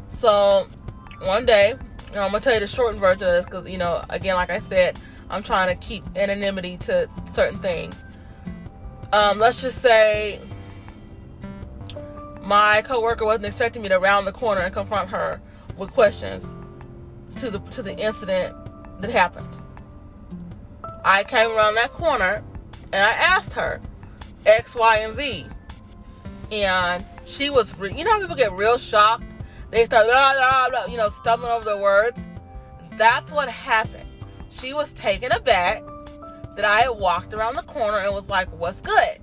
So 0.10 0.68
one 1.22 1.46
day, 1.46 1.76
I'm 2.10 2.32
gonna 2.32 2.39
tell 2.39 2.54
you 2.54 2.60
the 2.60 2.67
shortened 2.67 3.00
version 3.00 3.28
of 3.28 3.34
this 3.34 3.46
because 3.46 3.67
you 3.67 3.78
know, 3.78 4.04
again, 4.10 4.36
like 4.36 4.50
I 4.50 4.60
said, 4.60 5.00
I'm 5.30 5.43
trying 5.43 5.67
to 5.67 5.76
keep 5.76 6.04
anonymity 6.15 6.78
to 6.78 7.10
certain 7.34 7.60
things. 7.60 8.04
Um, 9.13 9.39
let's 9.39 9.62
just 9.62 9.82
say 9.82 10.39
my 12.43 12.82
coworker 12.82 13.26
wasn't 13.26 13.46
expecting 13.46 13.82
me 13.82 13.89
to 13.89 14.00
round 14.00 14.26
the 14.26 14.32
corner 14.32 14.62
and 14.62 14.74
confront 14.74 15.10
her 15.10 15.41
with 15.78 15.91
questions 15.91 16.56
to 17.36 17.50
the 17.52 17.60
to 17.72 17.82
the 17.84 17.98
incident 17.98 18.56
that 19.02 19.10
happened. 19.10 19.50
I 21.04 21.24
came 21.24 21.52
around 21.52 21.76
that 21.76 21.91
corner 21.91 22.43
and 22.91 23.04
I 23.04 23.12
asked 23.12 23.54
her 23.54 23.82
X, 24.46 24.76
Y, 24.76 24.98
and 24.98 25.13
Z, 25.13 25.46
and 26.52 27.06
she 27.26 27.50
was, 27.50 27.78
re- 27.78 27.93
you 27.93 28.04
know, 28.04 28.20
people 28.20 28.36
get 28.36 28.52
real 28.54 28.78
shocked 28.78 29.24
they 29.71 29.86
start, 29.86 30.08
blah, 30.08 30.34
blah, 30.34 30.69
blah, 30.69 30.86
you 30.86 30.97
know, 30.97 31.10
stumbling 31.10 31.51
over 31.51 31.65
the 31.65 31.77
words. 31.77 32.25
That's 32.93 33.32
what 33.32 33.49
happened. 33.49 34.10
She 34.49 34.73
was 34.73 34.93
taken 34.93 35.32
aback 35.32 35.84
that 36.56 36.65
I 36.65 36.82
had 36.82 36.89
walked 36.89 37.34
around 37.34 37.56
the 37.56 37.63
corner 37.63 37.97
and 37.97 38.13
was 38.13 38.30
like, 38.30 38.51
what's 38.51 38.82
good? 38.82 39.19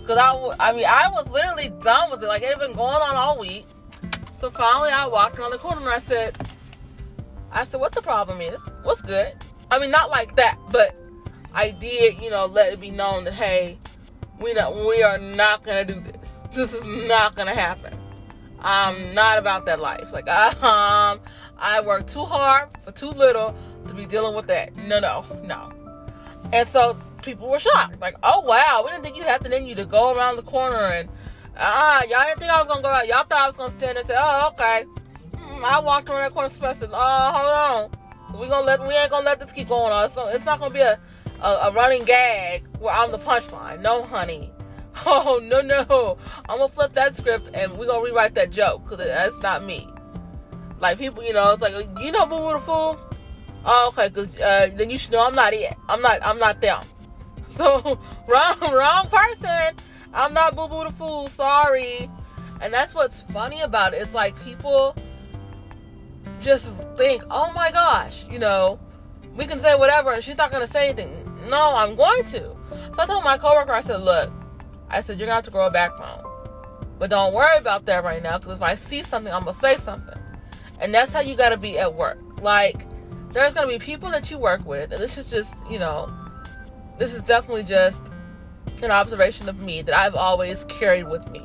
Because 0.00 0.18
I, 0.18 0.70
I 0.70 0.72
mean, 0.72 0.86
I 0.86 1.08
was 1.10 1.28
literally 1.28 1.68
done 1.82 2.10
with 2.10 2.22
it. 2.22 2.26
Like, 2.26 2.42
it 2.42 2.48
had 2.48 2.58
been 2.58 2.74
going 2.74 3.02
on 3.02 3.14
all 3.14 3.38
week. 3.38 3.66
So 4.38 4.50
finally, 4.50 4.90
I 4.90 5.06
walked 5.06 5.38
around 5.38 5.50
the 5.50 5.58
corner 5.58 5.80
and 5.80 5.90
I 5.90 5.98
said, 5.98 6.36
I 7.52 7.64
said, 7.64 7.80
what 7.80 7.92
the 7.92 8.02
problem 8.02 8.40
is? 8.40 8.60
What's 8.82 9.02
good? 9.02 9.32
I 9.70 9.78
mean, 9.78 9.90
not 9.90 10.10
like 10.10 10.36
that, 10.36 10.58
but 10.70 10.96
I 11.54 11.70
did, 11.70 12.20
you 12.20 12.30
know, 12.30 12.46
let 12.46 12.72
it 12.72 12.80
be 12.80 12.90
known 12.90 13.24
that, 13.24 13.34
hey, 13.34 13.78
we 14.40 14.54
not, 14.54 14.74
we 14.74 15.02
are 15.02 15.18
not 15.18 15.64
gonna 15.64 15.84
do 15.84 16.00
this. 16.00 16.36
This 16.52 16.72
is 16.72 16.84
not 16.84 17.36
gonna 17.36 17.54
happen. 17.54 17.96
I'm 18.60 19.14
not 19.14 19.38
about 19.38 19.66
that 19.66 19.80
life. 19.80 20.12
Like, 20.12 20.28
I, 20.28 20.48
um, 21.12 21.20
I 21.58 21.80
work 21.80 22.06
too 22.06 22.24
hard 22.24 22.68
for 22.84 22.92
too 22.92 23.10
little 23.10 23.54
to 23.86 23.94
be 23.94 24.06
dealing 24.06 24.34
with 24.34 24.46
that. 24.46 24.76
No, 24.76 25.00
no, 25.00 25.24
no. 25.44 25.70
And 26.52 26.68
so 26.68 26.96
people 27.22 27.48
were 27.48 27.58
shocked. 27.58 28.00
Like, 28.00 28.16
oh 28.22 28.40
wow, 28.42 28.82
we 28.84 28.90
didn't 28.90 29.04
think 29.04 29.16
you 29.16 29.22
had 29.22 29.44
it 29.44 29.52
in 29.52 29.66
you 29.66 29.74
to 29.74 29.84
go 29.84 30.14
around 30.14 30.36
the 30.36 30.42
corner 30.42 30.76
and 30.76 31.08
ah, 31.56 31.98
uh, 31.98 32.02
y'all 32.08 32.24
didn't 32.24 32.40
think 32.40 32.50
I 32.50 32.58
was 32.58 32.68
gonna 32.68 32.82
go 32.82 32.88
out. 32.88 33.06
Y'all 33.06 33.24
thought 33.24 33.40
I 33.40 33.46
was 33.46 33.56
gonna 33.56 33.70
stand 33.70 33.98
and 33.98 34.06
say, 34.06 34.16
oh 34.18 34.48
okay. 34.52 34.84
Mm, 35.34 35.64
I 35.64 35.80
walked 35.80 36.08
around 36.08 36.22
that 36.22 36.32
corner 36.32 36.48
said, 36.74 36.90
oh 36.92 37.32
hold 37.34 37.92
on, 38.34 38.40
we 38.40 38.48
gonna 38.48 38.66
let 38.66 38.86
we 38.86 38.94
ain't 38.94 39.10
gonna 39.10 39.26
let 39.26 39.40
this 39.40 39.52
keep 39.52 39.68
going 39.68 39.92
on. 39.92 40.04
It's, 40.04 40.14
gonna, 40.14 40.32
it's 40.32 40.44
not 40.44 40.60
gonna 40.60 40.72
be 40.72 40.80
a, 40.80 40.98
a, 41.42 41.48
a 41.48 41.72
running 41.72 42.04
gag 42.04 42.64
where 42.78 42.94
I'm 42.94 43.10
the 43.10 43.18
punchline. 43.18 43.80
No, 43.80 44.02
honey. 44.02 44.52
Oh 45.06 45.40
no 45.42 45.60
no, 45.60 46.18
I'm 46.48 46.58
gonna 46.58 46.68
flip 46.68 46.92
that 46.94 47.14
script 47.14 47.50
and 47.54 47.76
we're 47.76 47.86
gonna 47.86 48.02
rewrite 48.02 48.34
that 48.34 48.50
joke 48.50 48.82
because 48.84 48.98
that's 49.06 49.40
not 49.42 49.64
me. 49.64 49.88
Like 50.80 50.98
people, 50.98 51.22
you 51.22 51.32
know, 51.32 51.52
it's 51.52 51.62
like 51.62 51.72
you 52.00 52.12
know, 52.12 52.26
Boo 52.26 52.38
Boo 52.38 52.52
the 52.52 52.58
Fool. 52.58 52.98
Oh, 53.64 53.88
okay, 53.88 54.08
because 54.08 54.38
uh, 54.40 54.70
then 54.74 54.90
you 54.90 54.98
should 54.98 55.12
know 55.12 55.26
I'm 55.26 55.34
not 55.34 55.52
it. 55.52 55.74
I'm 55.88 56.00
not. 56.00 56.24
I'm 56.24 56.38
not 56.38 56.60
them. 56.60 56.80
So 57.58 57.98
wrong, 58.28 58.60
wrong 58.60 59.08
person. 59.10 59.74
I'm 60.14 60.32
not 60.32 60.54
Boo 60.54 60.68
Boo 60.68 60.84
the 60.84 60.90
Fool. 60.92 61.28
Sorry. 61.28 62.08
And 62.60 62.72
that's 62.72 62.94
what's 62.94 63.22
funny 63.22 63.62
about 63.62 63.94
it. 63.94 64.02
It's 64.02 64.14
like 64.14 64.40
people 64.44 64.96
just 66.40 66.70
think, 66.96 67.22
oh 67.30 67.52
my 67.52 67.70
gosh, 67.72 68.24
you 68.30 68.38
know, 68.38 68.78
we 69.34 69.46
can 69.46 69.58
say 69.58 69.74
whatever, 69.74 70.12
and 70.12 70.22
she's 70.22 70.36
not 70.36 70.52
gonna 70.52 70.66
say 70.66 70.88
anything. 70.88 71.48
No, 71.48 71.74
I'm 71.74 71.96
going 71.96 72.24
to. 72.26 72.56
So 72.94 73.02
I 73.02 73.06
told 73.06 73.24
my 73.24 73.38
coworker, 73.38 73.72
I 73.72 73.80
said, 73.80 74.02
look, 74.02 74.32
I 74.90 75.00
said 75.00 75.18
you're 75.18 75.26
gonna 75.26 75.36
have 75.36 75.44
to 75.44 75.50
grow 75.50 75.66
a 75.66 75.70
backbone, 75.70 76.22
but 76.98 77.10
don't 77.10 77.34
worry 77.34 77.56
about 77.58 77.84
that 77.86 78.04
right 78.04 78.22
now, 78.22 78.38
because 78.38 78.56
if 78.56 78.62
I 78.62 78.74
see 78.74 79.02
something, 79.02 79.32
I'm 79.32 79.44
gonna 79.44 79.54
say 79.54 79.76
something. 79.76 80.18
And 80.80 80.94
that's 80.94 81.12
how 81.12 81.20
you 81.20 81.34
gotta 81.34 81.56
be 81.56 81.78
at 81.78 81.94
work. 81.94 82.18
Like 82.40 82.86
there's 83.32 83.54
to 83.54 83.66
be 83.66 83.78
people 83.78 84.10
that 84.10 84.30
you 84.30 84.38
work 84.38 84.64
with, 84.64 84.92
and 84.92 85.00
this 85.00 85.18
is 85.18 85.30
just, 85.30 85.54
you 85.70 85.78
know, 85.78 86.12
this 86.98 87.14
is 87.14 87.22
definitely 87.22 87.64
just 87.64 88.12
an 88.82 88.90
observation 88.90 89.48
of 89.48 89.58
me 89.60 89.82
that 89.82 89.96
I've 89.96 90.14
always 90.14 90.64
carried 90.64 91.08
with 91.08 91.30
me. 91.30 91.42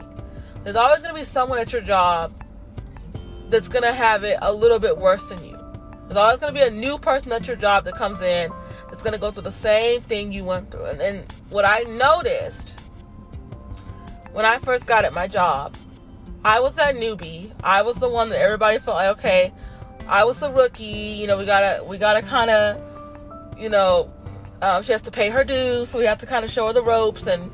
There's 0.63 0.75
always 0.75 1.01
to 1.01 1.13
be 1.13 1.23
someone 1.23 1.59
at 1.59 1.73
your 1.73 1.81
job 1.81 2.33
that's 3.49 3.67
to 3.69 3.93
have 3.93 4.23
it 4.23 4.37
a 4.41 4.53
little 4.53 4.79
bit 4.79 4.97
worse 4.97 5.29
than 5.29 5.43
you. 5.43 5.57
There's 6.07 6.17
always 6.17 6.39
to 6.39 6.51
be 6.51 6.61
a 6.61 6.71
new 6.71 6.97
person 6.97 7.31
at 7.31 7.47
your 7.47 7.55
job 7.55 7.85
that 7.85 7.95
comes 7.95 8.21
in 8.21 8.51
that's 8.89 9.03
to 9.03 9.17
go 9.17 9.31
through 9.31 9.43
the 9.43 9.51
same 9.51 10.01
thing 10.01 10.31
you 10.31 10.43
went 10.43 10.71
through. 10.71 10.85
And, 10.85 11.01
and 11.01 11.31
what 11.49 11.65
I 11.65 11.79
noticed 11.81 12.72
when 14.33 14.45
I 14.45 14.57
first 14.57 14.85
got 14.85 15.05
at 15.05 15.13
my 15.13 15.27
job, 15.27 15.75
I 16.43 16.59
was 16.59 16.75
that 16.75 16.95
newbie. 16.95 17.51
I 17.63 17.83
was 17.83 17.95
the 17.95 18.09
one 18.09 18.29
that 18.29 18.39
everybody 18.39 18.79
felt 18.79 18.97
like, 18.97 19.17
okay, 19.17 19.53
I 20.07 20.25
was 20.25 20.39
the 20.39 20.51
rookie. 20.51 20.83
You 20.83 21.27
know, 21.27 21.37
we 21.37 21.45
gotta 21.45 21.83
we 21.83 21.97
gotta 21.97 22.21
kind 22.21 22.49
of, 22.49 23.57
you 23.57 23.69
know, 23.69 24.11
um, 24.61 24.83
she 24.83 24.91
has 24.91 25.01
to 25.03 25.11
pay 25.11 25.29
her 25.29 25.43
dues, 25.43 25.89
so 25.89 25.99
we 25.99 26.05
have 26.05 26.19
to 26.19 26.25
kind 26.25 26.43
of 26.43 26.51
show 26.51 26.67
her 26.67 26.73
the 26.73 26.83
ropes 26.83 27.27
and 27.27 27.49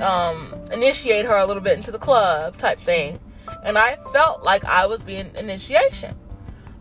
um, 0.00 0.54
initiate 0.72 1.24
her 1.24 1.36
a 1.36 1.46
little 1.46 1.62
bit 1.62 1.76
into 1.76 1.90
the 1.90 1.98
club 1.98 2.56
type 2.58 2.78
thing. 2.80 3.18
And 3.64 3.78
I 3.78 3.96
felt 4.12 4.42
like 4.42 4.64
I 4.64 4.86
was 4.86 5.00
being 5.02 5.30
initiation 5.36 6.14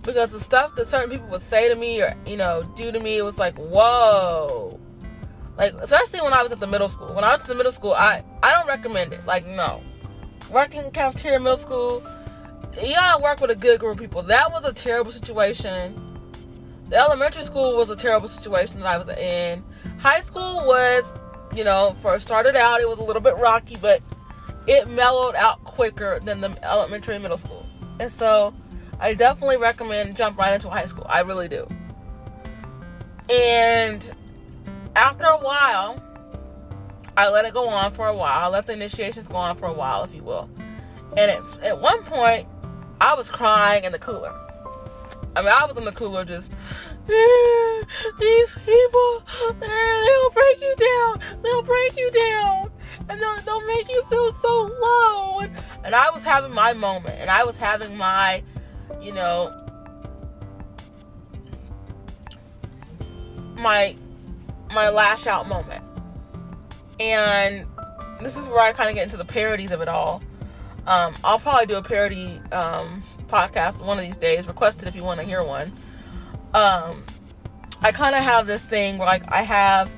because 0.03 0.31
the 0.31 0.39
stuff 0.39 0.75
that 0.75 0.87
certain 0.87 1.09
people 1.09 1.27
would 1.27 1.41
say 1.41 1.67
to 1.67 1.75
me 1.75 2.01
or 2.01 2.15
you 2.25 2.37
know 2.37 2.63
do 2.75 2.91
to 2.91 2.99
me 2.99 3.17
it 3.17 3.23
was 3.23 3.37
like 3.37 3.57
whoa 3.57 4.79
like 5.57 5.73
especially 5.75 6.21
when 6.21 6.33
i 6.33 6.41
was 6.41 6.51
at 6.51 6.59
the 6.59 6.67
middle 6.67 6.89
school 6.89 7.13
when 7.13 7.23
i 7.23 7.31
was 7.31 7.41
at 7.41 7.47
the 7.47 7.55
middle 7.55 7.71
school 7.71 7.93
i 7.93 8.23
i 8.43 8.51
don't 8.51 8.67
recommend 8.67 9.13
it 9.13 9.25
like 9.25 9.45
no 9.45 9.81
working 10.51 10.83
in 10.83 10.91
cafeteria 10.91 11.39
middle 11.39 11.57
school 11.57 12.03
you 12.83 12.93
gotta 12.93 13.21
work 13.21 13.41
with 13.41 13.49
a 13.49 13.55
good 13.55 13.79
group 13.79 13.93
of 13.93 13.99
people. 13.99 14.21
That 14.23 14.51
was 14.51 14.63
a 14.65 14.73
terrible 14.73 15.11
situation. 15.11 16.03
The 16.89 16.95
elementary 16.95 17.43
school 17.43 17.75
was 17.75 17.89
a 17.89 17.95
terrible 17.95 18.27
situation 18.27 18.79
that 18.79 18.85
I 18.85 18.97
was 18.97 19.09
in. 19.09 19.63
High 19.99 20.21
school 20.21 20.63
was, 20.65 21.03
you 21.55 21.63
know, 21.63 21.95
first 22.01 22.25
started 22.25 22.55
out, 22.55 22.81
it 22.81 22.87
was 22.87 22.99
a 22.99 23.03
little 23.03 23.21
bit 23.21 23.35
rocky, 23.37 23.77
but 23.81 24.01
it 24.67 24.87
mellowed 24.89 25.35
out 25.35 25.63
quicker 25.63 26.19
than 26.23 26.39
the 26.39 26.55
elementary 26.63 27.15
and 27.15 27.23
middle 27.23 27.37
school. 27.37 27.65
And 27.99 28.11
so 28.11 28.53
I 28.99 29.15
definitely 29.15 29.57
recommend 29.57 30.15
jump 30.15 30.37
right 30.37 30.53
into 30.53 30.69
high 30.69 30.85
school. 30.85 31.07
I 31.09 31.21
really 31.21 31.47
do. 31.47 31.67
And 33.29 34.09
after 34.97 35.25
a 35.25 35.37
while, 35.37 36.03
I 37.15 37.29
let 37.29 37.45
it 37.45 37.53
go 37.53 37.69
on 37.69 37.91
for 37.91 38.07
a 38.07 38.15
while. 38.15 38.45
I 38.45 38.47
let 38.47 38.67
the 38.67 38.73
initiations 38.73 39.27
go 39.27 39.37
on 39.37 39.55
for 39.55 39.67
a 39.67 39.73
while, 39.73 40.03
if 40.03 40.13
you 40.13 40.23
will. 40.23 40.49
And 41.15 41.31
at, 41.31 41.41
at 41.63 41.79
one 41.79 42.03
point, 42.03 42.47
I 42.99 43.13
was 43.13 43.29
crying 43.29 43.83
in 43.83 43.91
the 43.91 43.99
cooler. 43.99 44.33
I 45.35 45.41
mean, 45.41 45.53
I 45.55 45.65
was 45.65 45.77
in 45.77 45.85
the 45.85 45.91
cooler 45.91 46.25
just, 46.25 46.51
eh, 46.51 47.83
these 48.19 48.53
people, 48.65 49.23
eh, 49.39 49.53
they'll 49.61 50.29
break 50.31 50.61
you 50.61 50.75
down. 50.77 51.19
They'll 51.43 51.63
break 51.63 51.95
you 51.95 52.11
down. 52.11 52.71
And 53.09 53.21
they'll, 53.21 53.35
they'll 53.45 53.67
make 53.67 53.87
you 53.87 54.03
feel 54.09 54.33
so 54.41 54.71
low. 54.81 55.39
And, 55.39 55.55
and 55.83 55.95
I 55.95 56.09
was 56.09 56.23
having 56.23 56.51
my 56.51 56.73
moment. 56.73 57.19
And 57.19 57.29
I 57.29 57.43
was 57.43 57.55
having 57.55 57.95
my, 57.97 58.43
you 58.99 59.11
know, 59.11 59.53
my, 63.55 63.95
my 64.73 64.89
lash 64.89 65.27
out 65.27 65.47
moment. 65.47 65.83
And 66.99 67.65
this 68.19 68.35
is 68.35 68.47
where 68.47 68.61
I 68.61 68.73
kind 68.73 68.89
of 68.89 68.95
get 68.95 69.03
into 69.03 69.17
the 69.17 69.25
parodies 69.25 69.71
of 69.71 69.81
it 69.81 69.87
all 69.87 70.21
um, 70.87 71.13
I'll 71.23 71.37
probably 71.37 71.65
do 71.65 71.75
a 71.75 71.81
parody 71.81 72.39
um, 72.53 73.03
podcast 73.27 73.83
one 73.83 73.99
of 73.99 74.05
these 74.05 74.15
days. 74.15 74.47
Requested 74.47 74.87
if 74.87 74.95
you 74.95 75.03
want 75.03 75.19
to 75.19 75.25
hear 75.25 75.43
one. 75.43 75.73
Um, 76.53 77.03
I 77.81 77.91
kind 77.91 78.15
of 78.15 78.23
have 78.23 78.47
this 78.47 78.63
thing 78.63 78.97
where 78.97 79.05
like 79.05 79.29
I 79.29 79.41
have, 79.41 79.91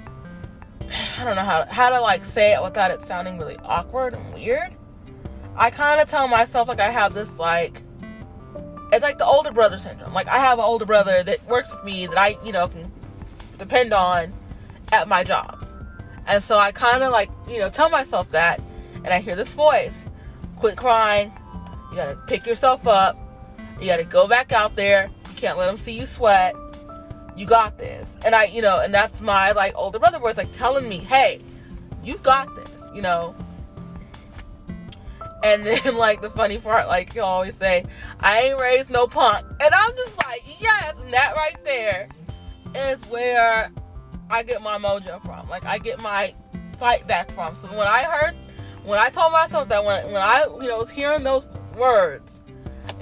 I 1.20 1.24
don't 1.24 1.36
know 1.36 1.44
how 1.44 1.66
how 1.68 1.92
to 1.92 2.02
like 2.02 2.24
say 2.24 2.54
it 2.54 2.64
without 2.64 2.90
it 2.90 3.02
sounding 3.02 3.38
really 3.38 3.56
awkward 3.58 4.16
and 4.16 4.34
weird. 4.34 4.74
I 5.56 5.70
kind 5.70 6.02
of 6.02 6.10
tell 6.10 6.28
myself 6.28 6.68
like 6.68 6.80
I 6.80 6.90
have 6.90 7.14
this 7.14 7.38
like 7.38 7.84
it's 8.92 9.04
like 9.04 9.20
the 9.20 9.26
older 9.26 9.52
brother 9.52 9.78
syndrome. 9.78 10.16
Like 10.16 10.28
I 10.28 10.40
have 10.40 10.58
an 10.58 10.66
older 10.66 10.86
brother 10.86 11.22
that 11.22 11.48
works 11.48 11.72
with 11.72 11.84
me 11.84 12.08
that 12.08 12.18
I 12.18 12.36
you 12.44 12.52
know 12.52 12.68
can 12.68 12.92
depend 13.60 13.94
on 13.94 14.34
at 14.92 15.08
my 15.08 15.24
job, 15.24 15.66
and 16.28 16.44
so 16.44 16.58
I 16.58 16.72
kind 16.72 17.04
of 17.04 17.12
like 17.12 17.30
you 17.48 17.60
know 17.60 17.70
tell 17.70 17.90
myself 17.90 18.30
that, 18.32 18.62
and 19.04 19.08
I 19.08 19.20
hear 19.20 19.36
this 19.36 19.52
voice 19.52 20.06
Quit 20.60 20.76
crying. 20.76 21.32
You 21.90 21.96
gotta 21.96 22.18
pick 22.28 22.46
yourself 22.46 22.86
up. 22.86 23.18
You 23.80 23.88
gotta 23.88 24.04
go 24.04 24.28
back 24.28 24.52
out 24.52 24.76
there. 24.76 25.10
You 25.30 25.36
can't 25.36 25.58
let 25.58 25.68
them 25.68 25.78
see 25.78 25.94
you 25.94 26.06
sweat. 26.06 26.54
You 27.38 27.46
got 27.46 27.78
this. 27.78 28.14
And 28.26 28.36
I, 28.36 28.46
you 28.46 28.62
know, 28.62 28.80
and 28.80 28.94
that's 28.94 29.22
my 29.22 29.54
like 29.54 29.74
older 29.76 30.00
brother 30.00 30.20
was 30.20 30.36
like 30.36 30.52
telling 30.52 30.88
me, 30.88 30.98
hey, 30.98 31.40
you've 32.04 32.24
got 32.24 32.54
this, 32.56 32.84
you 32.94 33.02
know. 33.02 33.34
And 35.46 35.64
then 35.64 35.96
like 35.96 36.20
the 36.20 36.30
funny 36.30 36.58
part, 36.58 36.90
like 36.90 37.16
you 37.16 37.22
always 37.22 37.56
say, 37.56 37.86
I 38.20 38.42
ain't 38.42 38.60
raised 38.60 38.90
no 38.90 39.08
punk. 39.08 39.46
And 39.62 39.74
I'm 39.74 39.92
just 39.96 40.18
like, 40.18 40.44
yes, 40.60 41.00
and 41.00 41.14
that 41.14 41.38
right 41.38 41.58
there 41.64 42.10
is 42.76 43.02
where 43.06 43.72
I 44.30 44.44
get 44.44 44.62
my 44.62 44.78
mojo 44.78 45.22
from. 45.26 45.50
Like 45.50 45.66
I 45.66 45.78
get 45.78 46.02
my 46.02 46.34
fight 46.78 47.08
back 47.08 47.32
from. 47.32 47.56
So 47.56 47.68
when 47.70 47.88
I 47.88 48.04
heard 48.04 48.36
when 48.84 49.00
I 49.00 49.10
told 49.10 49.32
myself 49.32 49.70
that 49.70 49.84
when 49.84 50.12
when 50.12 50.22
I 50.22 50.46
you 50.62 50.68
know 50.68 50.78
was 50.78 50.90
hearing 50.90 51.24
those 51.24 51.46
words, 51.78 52.42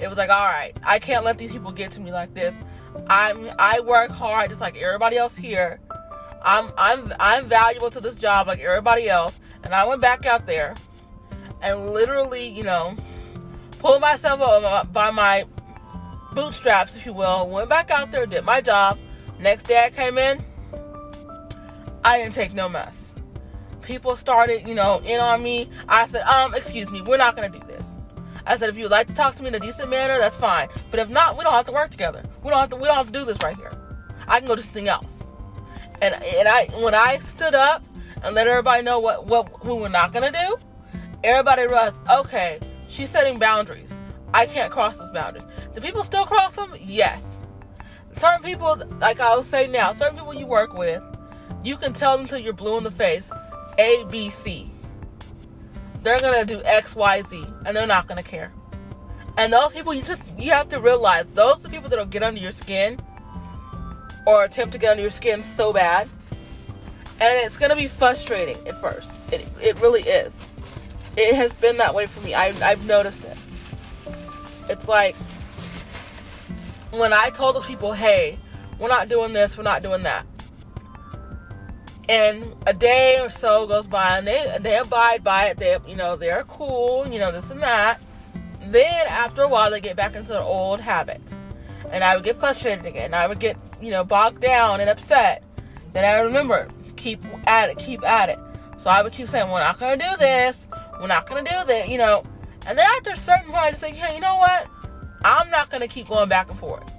it 0.00 0.08
was 0.08 0.18
like, 0.18 0.30
all 0.30 0.46
right, 0.46 0.76
I 0.84 0.98
can't 0.98 1.24
let 1.24 1.38
these 1.38 1.52
people 1.52 1.72
get 1.72 1.92
to 1.92 2.00
me 2.00 2.12
like 2.12 2.34
this. 2.34 2.54
I'm 3.08 3.50
I 3.58 3.80
work 3.80 4.10
hard 4.10 4.50
just 4.50 4.60
like 4.60 4.76
everybody 4.76 5.16
else 5.16 5.36
here. 5.36 5.80
I'm 6.42 6.72
I'm 6.76 7.12
I'm 7.20 7.46
valuable 7.46 7.90
to 7.90 8.00
this 8.00 8.16
job 8.16 8.46
like 8.46 8.60
everybody 8.60 9.08
else. 9.08 9.38
And 9.64 9.74
I 9.74 9.86
went 9.86 10.00
back 10.00 10.24
out 10.24 10.46
there 10.46 10.74
and 11.60 11.90
literally, 11.90 12.48
you 12.48 12.62
know, 12.62 12.96
pulled 13.78 14.00
myself 14.00 14.40
up 14.40 14.92
by 14.92 15.10
my 15.10 15.44
bootstraps, 16.32 16.96
if 16.96 17.04
you 17.04 17.12
will. 17.12 17.48
Went 17.48 17.68
back 17.68 17.90
out 17.90 18.10
there, 18.12 18.26
did 18.26 18.44
my 18.44 18.60
job. 18.60 18.98
Next 19.40 19.64
day 19.64 19.84
I 19.84 19.90
came 19.90 20.18
in, 20.18 20.42
I 22.04 22.18
didn't 22.18 22.34
take 22.34 22.54
no 22.54 22.68
mess 22.68 23.08
people 23.88 24.16
started, 24.16 24.68
you 24.68 24.74
know, 24.74 25.00
in 25.02 25.18
on 25.18 25.42
me. 25.42 25.66
I 25.88 26.06
said, 26.08 26.20
um, 26.22 26.54
excuse 26.54 26.90
me, 26.90 27.00
we're 27.00 27.16
not 27.16 27.34
gonna 27.34 27.48
do 27.48 27.58
this. 27.60 27.96
I 28.46 28.56
said, 28.58 28.68
if 28.68 28.76
you'd 28.76 28.90
like 28.90 29.06
to 29.08 29.14
talk 29.14 29.34
to 29.36 29.42
me 29.42 29.48
in 29.48 29.54
a 29.54 29.60
decent 29.60 29.88
manner, 29.88 30.18
that's 30.18 30.36
fine. 30.36 30.68
But 30.90 31.00
if 31.00 31.08
not, 31.08 31.38
we 31.38 31.42
don't 31.42 31.54
have 31.54 31.64
to 31.66 31.72
work 31.72 31.90
together. 31.90 32.22
We 32.44 32.50
don't 32.50 32.60
have 32.60 32.70
to. 32.70 32.76
We 32.76 32.84
don't 32.84 32.96
have 32.96 33.06
to 33.06 33.12
do 33.12 33.24
this 33.24 33.38
right 33.42 33.56
here. 33.56 33.72
I 34.28 34.38
can 34.38 34.46
go 34.46 34.54
do 34.56 34.62
something 34.62 34.88
else. 34.88 35.22
And 36.02 36.14
and 36.14 36.46
I 36.46 36.66
when 36.80 36.94
I 36.94 37.18
stood 37.18 37.54
up 37.54 37.82
and 38.22 38.34
let 38.34 38.46
everybody 38.46 38.82
know 38.82 38.98
what 38.98 39.26
what 39.26 39.64
we 39.64 39.72
were 39.72 39.88
not 39.88 40.12
gonna 40.12 40.32
do, 40.32 40.58
everybody 41.24 41.62
realized, 41.62 41.96
okay, 42.10 42.60
she's 42.88 43.08
setting 43.08 43.38
boundaries. 43.38 43.92
I 44.34 44.44
can't 44.44 44.70
cross 44.70 44.98
those 44.98 45.10
boundaries. 45.10 45.46
Do 45.74 45.80
people 45.80 46.04
still 46.04 46.26
cross 46.26 46.54
them? 46.54 46.74
Yes. 46.78 47.24
Certain 48.18 48.42
people, 48.42 48.82
like 49.00 49.20
I 49.20 49.34
will 49.34 49.42
say 49.42 49.66
now, 49.66 49.92
certain 49.92 50.18
people 50.18 50.34
you 50.34 50.46
work 50.46 50.76
with, 50.76 51.02
you 51.64 51.76
can 51.76 51.92
tell 51.92 52.12
them 52.12 52.22
until 52.22 52.38
you're 52.38 52.52
blue 52.52 52.78
in 52.78 52.84
the 52.84 52.90
face, 52.90 53.30
A, 53.78 54.04
B, 54.10 54.30
C. 54.30 54.70
They're 56.02 56.18
gonna 56.18 56.44
do 56.44 56.62
X, 56.64 56.94
Y, 56.94 57.22
Z, 57.22 57.44
and 57.66 57.76
they're 57.76 57.86
not 57.86 58.06
gonna 58.06 58.22
care. 58.22 58.52
And 59.36 59.52
those 59.52 59.72
people, 59.72 59.94
you 59.94 60.02
just 60.02 60.22
you 60.36 60.50
have 60.52 60.68
to 60.70 60.80
realize 60.80 61.26
those 61.34 61.60
are 61.60 61.62
the 61.62 61.70
people 61.70 61.88
that'll 61.88 62.06
get 62.06 62.22
under 62.22 62.40
your 62.40 62.52
skin 62.52 62.98
or 64.26 64.44
attempt 64.44 64.72
to 64.72 64.78
get 64.78 64.90
under 64.90 65.02
your 65.02 65.10
skin 65.10 65.42
so 65.42 65.72
bad, 65.72 66.08
and 67.20 67.46
it's 67.46 67.56
gonna 67.56 67.76
be 67.76 67.88
frustrating 67.88 68.56
at 68.66 68.80
first. 68.80 69.12
It 69.32 69.48
it 69.60 69.80
really 69.80 70.02
is. 70.02 70.46
It 71.16 71.34
has 71.34 71.52
been 71.54 71.78
that 71.78 71.94
way 71.94 72.06
for 72.06 72.20
me. 72.24 72.34
I, 72.34 72.54
I've 72.62 72.86
noticed 72.86 73.24
it. 73.24 73.36
It's 74.70 74.86
like 74.86 75.16
when 76.90 77.12
I 77.12 77.30
told 77.30 77.56
those 77.56 77.66
people, 77.66 77.92
hey, 77.92 78.38
we're 78.78 78.88
not 78.88 79.08
doing 79.08 79.32
this, 79.32 79.56
we're 79.56 79.64
not 79.64 79.82
doing 79.82 80.04
that. 80.04 80.24
And 82.08 82.54
a 82.66 82.72
day 82.72 83.18
or 83.20 83.28
so 83.28 83.66
goes 83.66 83.86
by 83.86 84.18
and 84.18 84.26
they 84.26 84.56
they 84.60 84.78
abide 84.78 85.22
by 85.22 85.46
it. 85.46 85.58
They 85.58 85.76
you 85.86 85.96
know, 85.96 86.16
they're 86.16 86.44
cool, 86.44 87.06
you 87.06 87.18
know, 87.18 87.30
this 87.30 87.50
and 87.50 87.62
that. 87.62 88.00
Then 88.66 89.06
after 89.08 89.42
a 89.42 89.48
while 89.48 89.70
they 89.70 89.80
get 89.80 89.96
back 89.96 90.14
into 90.14 90.30
their 90.30 90.42
old 90.42 90.80
habits. 90.80 91.34
And 91.90 92.04
I 92.04 92.16
would 92.16 92.24
get 92.24 92.36
frustrated 92.36 92.84
again. 92.84 93.14
I 93.14 93.26
would 93.26 93.38
get, 93.38 93.56
you 93.80 93.90
know, 93.90 94.04
bogged 94.04 94.40
down 94.40 94.80
and 94.80 94.90
upset. 94.90 95.42
Then 95.92 96.04
I 96.04 96.20
remember, 96.20 96.68
keep 96.96 97.24
at 97.46 97.70
it, 97.70 97.78
keep 97.78 98.02
at 98.04 98.28
it. 98.28 98.38
So 98.78 98.90
I 98.90 99.02
would 99.02 99.12
keep 99.12 99.28
saying, 99.28 99.50
We're 99.50 99.60
not 99.60 99.80
gonna 99.80 99.96
do 99.96 100.16
this, 100.18 100.68
we're 101.00 101.06
not 101.06 101.28
gonna 101.28 101.44
do 101.44 101.64
that, 101.66 101.88
you 101.88 101.98
know. 101.98 102.24
And 102.66 102.78
then 102.78 102.86
after 102.96 103.10
a 103.10 103.16
certain 103.16 103.46
point 103.46 103.64
I 103.64 103.70
just 103.70 103.80
think, 103.80 103.96
hey, 103.96 104.14
you 104.14 104.20
know 104.20 104.36
what? 104.36 104.68
I'm 105.24 105.50
not 105.50 105.70
to 105.70 105.88
keep 105.88 106.08
going 106.08 106.28
back 106.28 106.50
and 106.50 106.58
forth. 106.58 106.92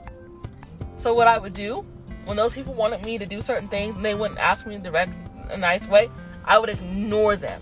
So 0.98 1.14
what 1.14 1.28
I 1.28 1.38
would 1.38 1.54
do 1.54 1.86
when 2.26 2.38
those 2.38 2.54
people 2.54 2.74
wanted 2.74 3.04
me 3.04 3.18
to 3.18 3.26
do 3.26 3.42
certain 3.42 3.68
things 3.68 3.96
and 3.96 4.06
they 4.06 4.16
wouldn't 4.16 4.40
ask 4.40 4.66
me 4.66 4.76
in 4.76 4.84
direct 4.84 5.14
a 5.50 5.58
nice 5.58 5.88
way, 5.88 6.10
I 6.46 6.60
would 6.60 6.70
ignore 6.70 7.36
them. 7.36 7.62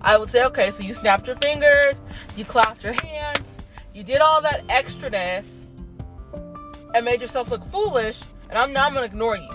I 0.00 0.16
would 0.18 0.28
say, 0.28 0.44
okay, 0.44 0.70
so 0.70 0.82
you 0.82 0.92
snapped 0.92 1.26
your 1.26 1.36
fingers, 1.36 2.00
you 2.36 2.44
clapped 2.44 2.84
your 2.84 2.92
hands, 3.02 3.58
you 3.94 4.04
did 4.04 4.20
all 4.20 4.42
that 4.42 4.66
extraness 4.68 5.64
and 6.94 7.04
made 7.04 7.20
yourself 7.20 7.50
look 7.50 7.64
foolish, 7.70 8.20
and 8.48 8.58
I'm 8.58 8.72
now 8.72 8.86
I'm 8.86 8.94
gonna 8.94 9.06
ignore 9.06 9.36
you. 9.36 9.50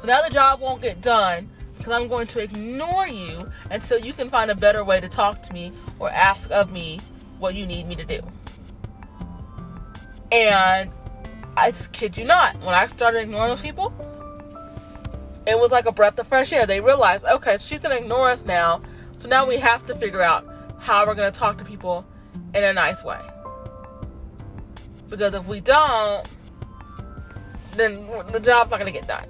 So 0.00 0.06
now 0.06 0.22
the 0.22 0.30
job 0.30 0.60
won't 0.60 0.82
get 0.82 1.00
done 1.00 1.48
because 1.76 1.92
I'm 1.92 2.08
going 2.08 2.26
to 2.28 2.40
ignore 2.40 3.06
you 3.06 3.50
until 3.70 3.98
you 3.98 4.12
can 4.12 4.30
find 4.30 4.50
a 4.50 4.54
better 4.54 4.84
way 4.84 5.00
to 5.00 5.08
talk 5.08 5.42
to 5.42 5.52
me 5.52 5.72
or 5.98 6.10
ask 6.10 6.50
of 6.50 6.72
me 6.72 7.00
what 7.38 7.54
you 7.54 7.66
need 7.66 7.86
me 7.86 7.96
to 7.96 8.04
do. 8.04 8.20
And 10.30 10.90
I 11.56 11.70
just 11.70 11.92
kid 11.92 12.16
you 12.16 12.24
not, 12.24 12.58
when 12.60 12.74
I 12.74 12.86
started 12.86 13.20
ignoring 13.20 13.50
those 13.50 13.60
people, 13.60 13.92
it 15.46 15.58
was 15.58 15.70
like 15.70 15.86
a 15.86 15.92
breath 15.92 16.18
of 16.18 16.26
fresh 16.26 16.52
air. 16.52 16.66
They 16.66 16.80
realized, 16.80 17.24
okay, 17.24 17.56
she's 17.58 17.80
gonna 17.80 17.96
ignore 17.96 18.30
us 18.30 18.44
now, 18.44 18.80
so 19.18 19.28
now 19.28 19.46
we 19.46 19.58
have 19.58 19.84
to 19.86 19.94
figure 19.94 20.22
out 20.22 20.46
how 20.78 21.06
we're 21.06 21.14
gonna 21.14 21.30
talk 21.30 21.58
to 21.58 21.64
people 21.64 22.06
in 22.54 22.64
a 22.64 22.72
nice 22.72 23.04
way. 23.04 23.20
Because 25.08 25.34
if 25.34 25.46
we 25.46 25.60
don't, 25.60 26.26
then 27.72 28.08
the 28.32 28.40
job's 28.40 28.70
not 28.70 28.78
gonna 28.78 28.90
get 28.90 29.06
done. 29.06 29.24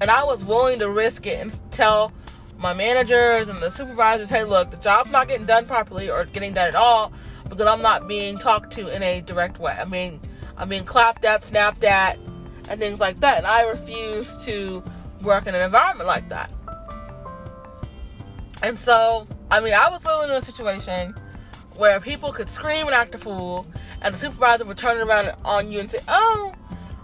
And 0.00 0.10
I 0.10 0.24
was 0.24 0.44
willing 0.44 0.80
to 0.80 0.88
risk 0.90 1.26
it 1.26 1.38
and 1.40 1.56
tell 1.70 2.12
my 2.58 2.72
managers 2.72 3.48
and 3.48 3.62
the 3.62 3.70
supervisors, 3.70 4.30
hey, 4.30 4.44
look, 4.44 4.70
the 4.70 4.76
job's 4.78 5.10
not 5.10 5.28
getting 5.28 5.46
done 5.46 5.66
properly 5.66 6.10
or 6.10 6.24
getting 6.24 6.54
done 6.54 6.68
at 6.68 6.74
all 6.74 7.12
because 7.48 7.66
I'm 7.66 7.82
not 7.82 8.08
being 8.08 8.38
talked 8.38 8.72
to 8.72 8.88
in 8.88 9.02
a 9.02 9.20
direct 9.20 9.58
way. 9.58 9.76
I 9.78 9.84
mean, 9.84 10.20
I'm 10.62 10.68
being 10.68 10.84
clapped 10.84 11.24
at, 11.24 11.42
snapped 11.42 11.82
at, 11.82 12.20
and 12.68 12.78
things 12.78 13.00
like 13.00 13.18
that. 13.18 13.38
And 13.38 13.46
I 13.48 13.62
refuse 13.62 14.44
to 14.44 14.80
work 15.20 15.48
in 15.48 15.56
an 15.56 15.62
environment 15.62 16.06
like 16.06 16.28
that. 16.28 16.52
And 18.62 18.78
so, 18.78 19.26
I 19.50 19.58
mean, 19.58 19.74
I 19.74 19.90
was 19.90 20.04
living 20.04 20.30
in 20.30 20.36
a 20.36 20.40
situation 20.40 21.16
where 21.74 21.98
people 21.98 22.32
could 22.32 22.48
scream 22.48 22.86
and 22.86 22.94
act 22.94 23.12
a 23.16 23.18
fool, 23.18 23.66
and 24.02 24.14
the 24.14 24.18
supervisor 24.18 24.64
would 24.64 24.78
turn 24.78 25.00
around 25.00 25.34
on 25.44 25.68
you 25.68 25.80
and 25.80 25.90
say, 25.90 25.98
Oh, 26.06 26.52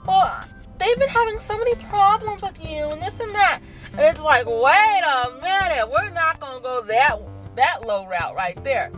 well, 0.07 0.41
they've 0.79 0.99
been 1.01 1.09
having 1.09 1.41
so 1.41 1.59
many 1.59 1.75
problems 1.87 2.41
with 2.41 2.65
you, 2.65 2.85
and 2.85 3.03
this 3.03 3.19
and 3.19 3.35
that. 3.35 3.61
And 3.91 4.03
it's 4.03 4.23
like, 4.23 4.47
wait 4.47 5.01
a 5.05 5.33
minute, 5.43 5.91
we're 5.91 6.11
not 6.11 6.39
gonna 6.39 6.61
go 6.61 6.83
that 6.83 7.19
that 7.57 7.85
low 7.85 8.07
route 8.07 8.37
right 8.37 8.63
there. 8.63 8.93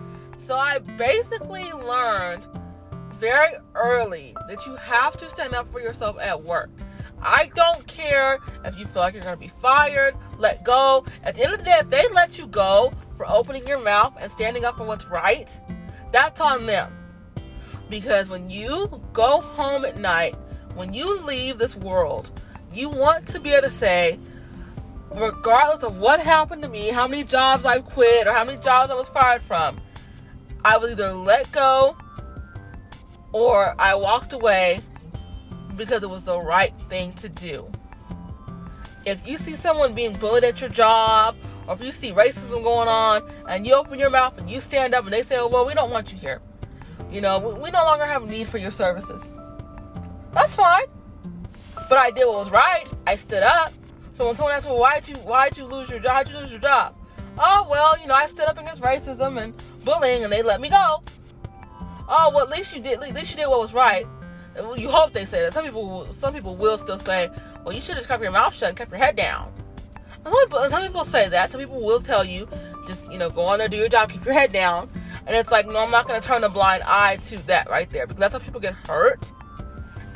So 0.46 0.54
I 0.54 0.80
basically 0.80 1.72
learned 1.72 2.42
very 3.20 3.52
early 3.74 4.34
that 4.48 4.64
you 4.66 4.74
have 4.76 5.16
to 5.18 5.28
stand 5.28 5.54
up 5.54 5.70
for 5.70 5.80
yourself 5.80 6.18
at 6.18 6.42
work. 6.42 6.70
I 7.22 7.50
don't 7.54 7.86
care 7.86 8.38
if 8.64 8.78
you 8.78 8.86
feel 8.86 9.02
like 9.02 9.12
you're 9.12 9.22
going 9.22 9.36
to 9.36 9.40
be 9.40 9.52
fired, 9.60 10.16
let 10.38 10.64
go. 10.64 11.04
At 11.22 11.34
the 11.34 11.42
end 11.44 11.52
of 11.52 11.58
the 11.58 11.66
day, 11.66 11.78
if 11.78 11.90
they 11.90 12.08
let 12.08 12.38
you 12.38 12.46
go 12.46 12.92
for 13.18 13.28
opening 13.28 13.66
your 13.68 13.80
mouth 13.80 14.16
and 14.18 14.32
standing 14.32 14.64
up 14.64 14.78
for 14.78 14.84
what's 14.84 15.06
right, 15.06 15.60
that's 16.12 16.40
on 16.40 16.64
them. 16.64 16.96
Because 17.90 18.30
when 18.30 18.48
you 18.48 19.02
go 19.12 19.40
home 19.40 19.84
at 19.84 19.98
night, 19.98 20.34
when 20.74 20.94
you 20.94 21.20
leave 21.20 21.58
this 21.58 21.76
world, 21.76 22.40
you 22.72 22.88
want 22.88 23.26
to 23.28 23.40
be 23.40 23.50
able 23.50 23.68
to 23.68 23.70
say, 23.70 24.18
regardless 25.14 25.82
of 25.82 25.98
what 25.98 26.20
happened 26.20 26.62
to 26.62 26.68
me, 26.68 26.88
how 26.88 27.06
many 27.06 27.24
jobs 27.24 27.66
I've 27.66 27.84
quit, 27.84 28.26
or 28.26 28.32
how 28.32 28.44
many 28.44 28.58
jobs 28.62 28.90
I 28.90 28.94
was 28.94 29.08
fired 29.10 29.42
from, 29.42 29.76
I 30.64 30.78
was 30.78 30.92
either 30.92 31.12
let 31.12 31.50
go 31.52 31.96
or 33.32 33.74
I 33.78 33.94
walked 33.94 34.32
away 34.32 34.80
because 35.76 36.02
it 36.02 36.10
was 36.10 36.24
the 36.24 36.38
right 36.38 36.74
thing 36.88 37.12
to 37.14 37.28
do. 37.28 37.70
If 39.06 39.26
you 39.26 39.38
see 39.38 39.54
someone 39.54 39.94
being 39.94 40.12
bullied 40.12 40.44
at 40.44 40.60
your 40.60 40.70
job, 40.70 41.36
or 41.66 41.74
if 41.74 41.82
you 41.82 41.92
see 41.92 42.12
racism 42.12 42.62
going 42.62 42.88
on, 42.88 43.22
and 43.48 43.66
you 43.66 43.74
open 43.74 43.98
your 43.98 44.10
mouth 44.10 44.36
and 44.38 44.50
you 44.50 44.60
stand 44.60 44.94
up 44.94 45.04
and 45.04 45.12
they 45.12 45.22
say, 45.22 45.38
oh, 45.38 45.48
well, 45.48 45.64
we 45.64 45.74
don't 45.74 45.90
want 45.90 46.12
you 46.12 46.18
here. 46.18 46.40
You 47.10 47.20
know, 47.20 47.38
we, 47.38 47.54
we 47.54 47.70
no 47.70 47.84
longer 47.84 48.04
have 48.04 48.24
a 48.24 48.26
need 48.26 48.48
for 48.48 48.58
your 48.58 48.70
services. 48.70 49.34
That's 50.32 50.54
fine. 50.54 50.84
But 51.88 51.98
I 51.98 52.10
did 52.10 52.26
what 52.26 52.36
was 52.36 52.50
right. 52.50 52.84
I 53.06 53.16
stood 53.16 53.42
up. 53.42 53.72
So 54.12 54.26
when 54.26 54.36
someone 54.36 54.54
asks, 54.54 54.66
well, 54.66 54.78
why'd 54.78 55.08
you, 55.08 55.16
why'd 55.16 55.56
you 55.56 55.64
lose 55.64 55.88
your 55.88 55.98
job? 55.98 56.12
How'd 56.12 56.28
you 56.28 56.38
lose 56.38 56.50
your 56.50 56.60
job? 56.60 56.94
Oh, 57.38 57.66
well, 57.70 57.98
you 57.98 58.06
know, 58.06 58.14
I 58.14 58.26
stood 58.26 58.46
up 58.46 58.58
against 58.58 58.82
racism 58.82 59.40
and 59.42 59.54
bullying 59.82 60.24
and 60.24 60.32
they 60.32 60.42
let 60.42 60.60
me 60.60 60.68
go 60.68 61.02
oh 62.10 62.30
well 62.34 62.44
at 62.44 62.50
least 62.50 62.74
you 62.74 62.80
did 62.80 63.02
at 63.02 63.14
least 63.14 63.30
you 63.30 63.36
did 63.36 63.48
what 63.48 63.60
was 63.60 63.72
right. 63.72 64.06
You 64.76 64.88
hope 64.88 65.12
they 65.12 65.24
say 65.24 65.40
that. 65.42 65.54
Some 65.54 65.64
people 65.64 66.12
some 66.12 66.34
people 66.34 66.56
will 66.56 66.76
still 66.76 66.98
say 66.98 67.30
well 67.64 67.74
you 67.74 67.80
should 67.80 67.96
just 67.96 68.08
kept 68.08 68.22
your 68.22 68.32
mouth 68.32 68.52
shut 68.52 68.68
and 68.70 68.76
kept 68.76 68.90
your 68.90 68.98
head 68.98 69.16
down. 69.16 69.52
Some 70.24 70.34
people, 70.44 70.70
some 70.70 70.82
people 70.82 71.04
say 71.04 71.28
that. 71.28 71.50
Some 71.50 71.60
people 71.60 71.80
will 71.80 72.00
tell 72.00 72.24
you 72.24 72.48
just 72.86 73.10
you 73.10 73.18
know 73.18 73.30
go 73.30 73.42
on 73.42 73.58
there 73.58 73.68
do 73.68 73.76
your 73.76 73.88
job 73.88 74.10
keep 74.10 74.24
your 74.24 74.34
head 74.34 74.52
down. 74.52 74.90
And 75.26 75.36
it's 75.36 75.50
like 75.50 75.66
no 75.66 75.78
i'm 75.78 75.90
not 75.90 76.08
going 76.08 76.20
to 76.20 76.26
turn 76.26 76.44
a 76.44 76.48
blind 76.48 76.82
eye 76.84 77.16
to 77.24 77.38
that 77.46 77.70
right 77.70 77.90
there 77.90 78.06
because 78.06 78.20
that's 78.20 78.34
how 78.34 78.40
people 78.40 78.60
get 78.60 78.74
hurt. 78.74 79.30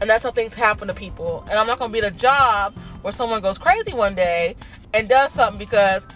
And 0.01 0.11
that's 0.11 0.25
how 0.25 0.33
things 0.33 0.55
happen 0.55 0.89
to 0.89 0.95
people. 0.95 1.45
And 1.49 1.59
i'm 1.59 1.67
not 1.67 1.79
going 1.79 1.91
to 1.91 1.93
be 1.93 2.01
in 2.01 2.05
a 2.05 2.11
job 2.11 2.77
where 3.03 3.13
someone 3.13 3.41
goes 3.41 3.59
crazy 3.59 3.93
one 3.93 4.15
day 4.15 4.57
and 4.93 5.09
does 5.09 5.33
something 5.33 5.59
because 5.59 6.07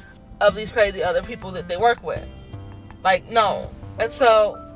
of 0.41 0.55
these 0.55 0.71
crazy 0.71 1.03
other 1.03 1.23
people 1.23 1.51
that 1.53 1.69
they 1.69 1.77
work 1.77 2.03
with. 2.03 2.27
Like 3.05 3.29
no. 3.31 3.71
And 3.99 4.11
so 4.11 4.68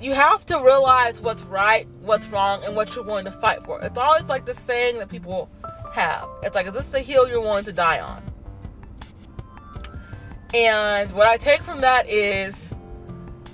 you 0.00 0.14
have 0.14 0.44
to 0.46 0.58
realize 0.60 1.20
what's 1.20 1.42
right, 1.42 1.86
what's 2.00 2.26
wrong, 2.28 2.62
and 2.64 2.76
what 2.76 2.94
you're 2.94 3.04
willing 3.04 3.24
to 3.24 3.32
fight 3.32 3.64
for. 3.64 3.80
It's 3.82 3.98
always 3.98 4.24
like 4.24 4.44
the 4.44 4.54
saying 4.54 4.98
that 4.98 5.08
people 5.08 5.48
have. 5.92 6.28
It's 6.42 6.54
like, 6.54 6.66
is 6.66 6.74
this 6.74 6.86
the 6.86 7.00
hill 7.00 7.28
you're 7.28 7.40
willing 7.40 7.64
to 7.64 7.72
die 7.72 8.00
on? 8.00 8.22
And 10.54 11.10
what 11.12 11.26
I 11.26 11.36
take 11.36 11.62
from 11.62 11.80
that 11.80 12.08
is 12.08 12.70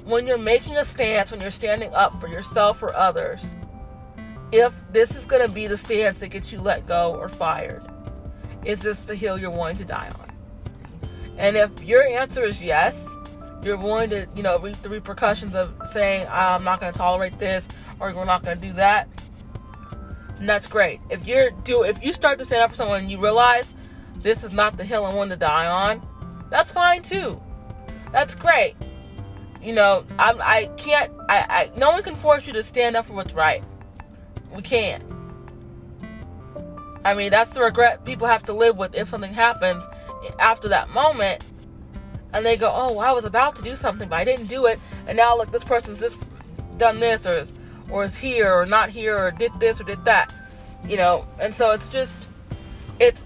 when 0.04 0.26
you're 0.26 0.38
making 0.38 0.76
a 0.76 0.84
stance, 0.84 1.30
when 1.30 1.40
you're 1.40 1.50
standing 1.50 1.92
up 1.94 2.20
for 2.20 2.28
yourself 2.28 2.82
or 2.82 2.94
others, 2.94 3.54
if 4.50 4.74
this 4.90 5.16
is 5.16 5.24
going 5.24 5.46
to 5.46 5.52
be 5.52 5.66
the 5.66 5.76
stance 5.76 6.18
that 6.18 6.28
gets 6.28 6.52
you 6.52 6.60
let 6.60 6.86
go 6.86 7.14
or 7.14 7.28
fired, 7.28 7.82
is 8.64 8.80
this 8.80 8.98
the 8.98 9.14
hill 9.14 9.38
you're 9.38 9.50
willing 9.50 9.76
to 9.76 9.84
die 9.84 10.10
on? 10.18 10.26
And 11.38 11.56
if 11.56 11.82
your 11.82 12.06
answer 12.06 12.44
is 12.44 12.60
yes, 12.60 13.06
you're 13.64 13.76
willing 13.76 14.10
to, 14.10 14.26
you 14.34 14.42
know, 14.42 14.58
reap 14.58 14.80
the 14.82 14.88
repercussions 14.88 15.54
of 15.54 15.72
saying, 15.90 16.26
I'm 16.30 16.64
not 16.64 16.80
going 16.80 16.92
to 16.92 16.98
tolerate 16.98 17.38
this 17.38 17.68
or 18.00 18.12
we're 18.12 18.24
not 18.24 18.42
going 18.44 18.60
to 18.60 18.66
do 18.66 18.72
that, 18.74 19.08
that's 20.46 20.66
great. 20.66 21.00
If 21.10 21.26
you're 21.26 21.50
do 21.50 21.84
if 21.84 22.02
you 22.02 22.12
start 22.12 22.38
to 22.38 22.44
stand 22.44 22.62
up 22.62 22.70
for 22.70 22.76
someone 22.76 23.00
and 23.00 23.10
you 23.10 23.20
realize 23.20 23.72
this 24.16 24.44
is 24.44 24.52
not 24.52 24.76
the 24.76 24.84
hill 24.84 25.06
I 25.06 25.14
want 25.14 25.30
to 25.30 25.36
die 25.36 25.66
on, 25.66 26.02
that's 26.50 26.70
fine 26.72 27.02
too. 27.02 27.40
That's 28.10 28.34
great. 28.34 28.74
You 29.62 29.72
know, 29.74 30.04
I, 30.18 30.32
I 30.32 30.64
can't. 30.76 31.12
I, 31.28 31.46
I 31.48 31.78
no 31.78 31.90
one 31.90 32.02
can 32.02 32.16
force 32.16 32.46
you 32.46 32.52
to 32.54 32.62
stand 32.62 32.96
up 32.96 33.06
for 33.06 33.12
what's 33.12 33.32
right. 33.34 33.62
We 34.54 34.62
can't. 34.62 35.04
I 37.04 37.14
mean, 37.14 37.30
that's 37.30 37.50
the 37.50 37.62
regret 37.62 38.04
people 38.04 38.26
have 38.26 38.42
to 38.44 38.52
live 38.52 38.76
with 38.76 38.94
if 38.94 39.08
something 39.08 39.32
happens 39.32 39.84
after 40.38 40.68
that 40.68 40.90
moment, 40.90 41.44
and 42.32 42.44
they 42.44 42.56
go, 42.56 42.70
"Oh, 42.72 42.98
I 42.98 43.12
was 43.12 43.24
about 43.24 43.56
to 43.56 43.62
do 43.62 43.74
something, 43.74 44.08
but 44.08 44.16
I 44.16 44.24
didn't 44.24 44.46
do 44.46 44.66
it, 44.66 44.80
and 45.06 45.16
now 45.16 45.36
look, 45.36 45.52
this 45.52 45.64
person's 45.64 46.00
just 46.00 46.18
done 46.78 47.00
this, 47.00 47.26
or 47.26 47.32
is, 47.32 47.52
or 47.90 48.04
is 48.04 48.16
here, 48.16 48.52
or 48.52 48.66
not 48.66 48.90
here, 48.90 49.18
or 49.18 49.30
did 49.30 49.52
this, 49.60 49.80
or 49.80 49.84
did 49.84 50.04
that." 50.04 50.34
You 50.86 50.96
know, 50.96 51.26
and 51.40 51.54
so 51.54 51.70
it's 51.70 51.88
just, 51.88 52.26
it's 52.98 53.22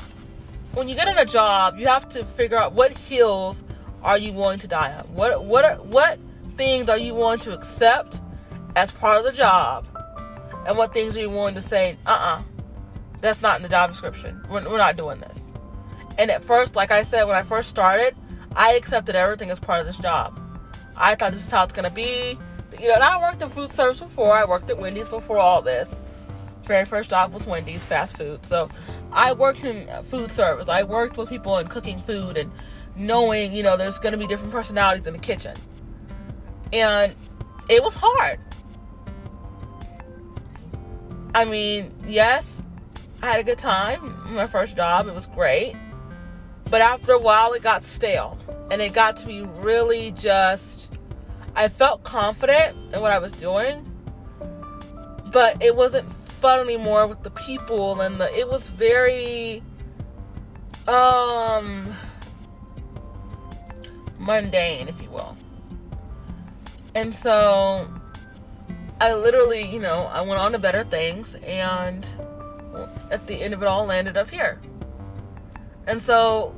when 0.74 0.88
you 0.88 0.94
get 0.94 1.08
in 1.08 1.16
a 1.16 1.24
job, 1.24 1.78
you 1.78 1.86
have 1.86 2.08
to 2.10 2.24
figure 2.24 2.58
out 2.58 2.74
what 2.74 2.96
hills 2.96 3.64
are 4.02 4.18
you 4.18 4.32
willing 4.32 4.58
to 4.58 4.68
die 4.68 4.92
on. 4.92 5.06
What 5.14 5.44
what 5.44 5.86
what 5.86 6.18
things 6.56 6.88
are 6.88 6.98
you 6.98 7.14
willing 7.14 7.38
to 7.40 7.54
accept 7.54 8.20
as 8.74 8.92
part 8.92 9.18
of 9.18 9.24
the 9.24 9.32
job, 9.32 9.86
and 10.66 10.76
what 10.76 10.92
things 10.92 11.16
are 11.16 11.20
you 11.20 11.30
willing 11.30 11.54
to 11.54 11.60
say, 11.60 11.96
"Uh-uh, 12.06 12.42
that's 13.20 13.40
not 13.40 13.56
in 13.56 13.62
the 13.62 13.68
job 13.68 13.90
description. 13.90 14.44
We're, 14.50 14.68
we're 14.68 14.78
not 14.78 14.96
doing 14.96 15.20
this." 15.20 15.40
And 16.18 16.30
at 16.30 16.44
first, 16.44 16.76
like 16.76 16.90
I 16.90 17.02
said, 17.02 17.24
when 17.24 17.36
I 17.36 17.42
first 17.42 17.68
started, 17.68 18.14
I 18.56 18.72
accepted 18.72 19.14
everything 19.14 19.50
as 19.50 19.60
part 19.60 19.80
of 19.80 19.86
this 19.86 19.98
job. 19.98 20.40
I 20.96 21.14
thought 21.14 21.32
this 21.32 21.44
is 21.44 21.50
how 21.50 21.64
it's 21.64 21.74
gonna 21.74 21.90
be. 21.90 22.38
You 22.80 22.88
know, 22.88 22.94
and 22.94 23.04
I 23.04 23.20
worked 23.20 23.42
in 23.42 23.48
food 23.50 23.70
service 23.70 24.00
before. 24.00 24.36
I 24.36 24.44
worked 24.44 24.70
at 24.70 24.78
Wendy's 24.78 25.08
before 25.08 25.38
all 25.38 25.62
this. 25.62 26.00
Very 26.64 26.84
first 26.84 27.10
job 27.10 27.32
was 27.32 27.46
Wendy's 27.46 27.84
fast 27.84 28.16
food. 28.16 28.44
So 28.44 28.68
I 29.12 29.32
worked 29.34 29.64
in 29.64 29.88
food 30.04 30.32
service. 30.32 30.68
I 30.68 30.82
worked 30.82 31.16
with 31.16 31.28
people 31.28 31.58
in 31.58 31.68
cooking 31.68 32.00
food 32.00 32.36
and 32.36 32.50
knowing, 32.96 33.52
you 33.54 33.62
know, 33.62 33.76
there's 33.76 33.98
to 33.98 34.16
be 34.16 34.26
different 34.26 34.52
personalities 34.52 35.06
in 35.06 35.12
the 35.12 35.18
kitchen. 35.18 35.54
And 36.72 37.14
it 37.68 37.82
was 37.82 37.94
hard. 37.94 38.40
I 41.34 41.44
mean, 41.44 41.94
yes, 42.06 42.62
I 43.22 43.26
had 43.26 43.40
a 43.40 43.44
good 43.44 43.58
time. 43.58 44.34
My 44.34 44.46
first 44.46 44.76
job, 44.76 45.06
it 45.06 45.14
was 45.14 45.26
great. 45.26 45.76
But 46.70 46.80
after 46.80 47.12
a 47.12 47.18
while, 47.18 47.52
it 47.52 47.62
got 47.62 47.84
stale. 47.84 48.38
And 48.70 48.82
it 48.82 48.92
got 48.92 49.16
to 49.18 49.26
be 49.26 49.42
really 49.42 50.10
just, 50.12 50.88
I 51.54 51.68
felt 51.68 52.02
confident 52.02 52.76
in 52.92 53.00
what 53.00 53.12
I 53.12 53.18
was 53.18 53.32
doing. 53.32 53.90
But 55.32 55.62
it 55.62 55.76
wasn't 55.76 56.12
fun 56.36 56.60
anymore 56.60 57.06
with 57.06 57.22
the 57.22 57.30
people 57.30 58.02
and 58.02 58.20
the 58.20 58.32
it 58.38 58.46
was 58.46 58.68
very 58.68 59.62
um 60.86 61.94
mundane 64.18 64.86
if 64.86 65.00
you 65.00 65.08
will 65.08 65.34
and 66.94 67.14
so 67.14 67.88
i 69.00 69.14
literally 69.14 69.66
you 69.66 69.80
know 69.80 70.10
i 70.12 70.20
went 70.20 70.38
on 70.38 70.52
to 70.52 70.58
better 70.58 70.84
things 70.84 71.34
and 71.36 72.06
at 73.10 73.26
the 73.26 73.42
end 73.42 73.54
of 73.54 73.62
it 73.62 73.66
all 73.66 73.86
landed 73.86 74.16
up 74.16 74.28
here 74.28 74.60
and 75.86 76.00
so 76.00 76.54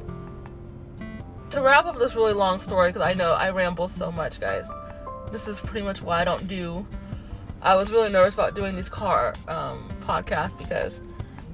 to 1.50 1.60
wrap 1.62 1.86
up 1.86 1.96
this 1.98 2.14
really 2.14 2.32
long 2.32 2.60
story 2.60 2.88
because 2.90 3.02
i 3.02 3.14
know 3.14 3.32
i 3.32 3.50
ramble 3.50 3.88
so 3.88 4.12
much 4.12 4.40
guys 4.40 4.68
this 5.32 5.48
is 5.48 5.60
pretty 5.60 5.84
much 5.84 6.02
why 6.02 6.20
i 6.20 6.24
don't 6.24 6.48
do 6.48 6.86
I 7.60 7.74
was 7.74 7.90
really 7.90 8.08
nervous 8.08 8.34
about 8.34 8.54
doing 8.54 8.76
these 8.76 8.88
car 8.88 9.34
um, 9.48 9.88
podcasts 10.00 10.56
because 10.56 11.00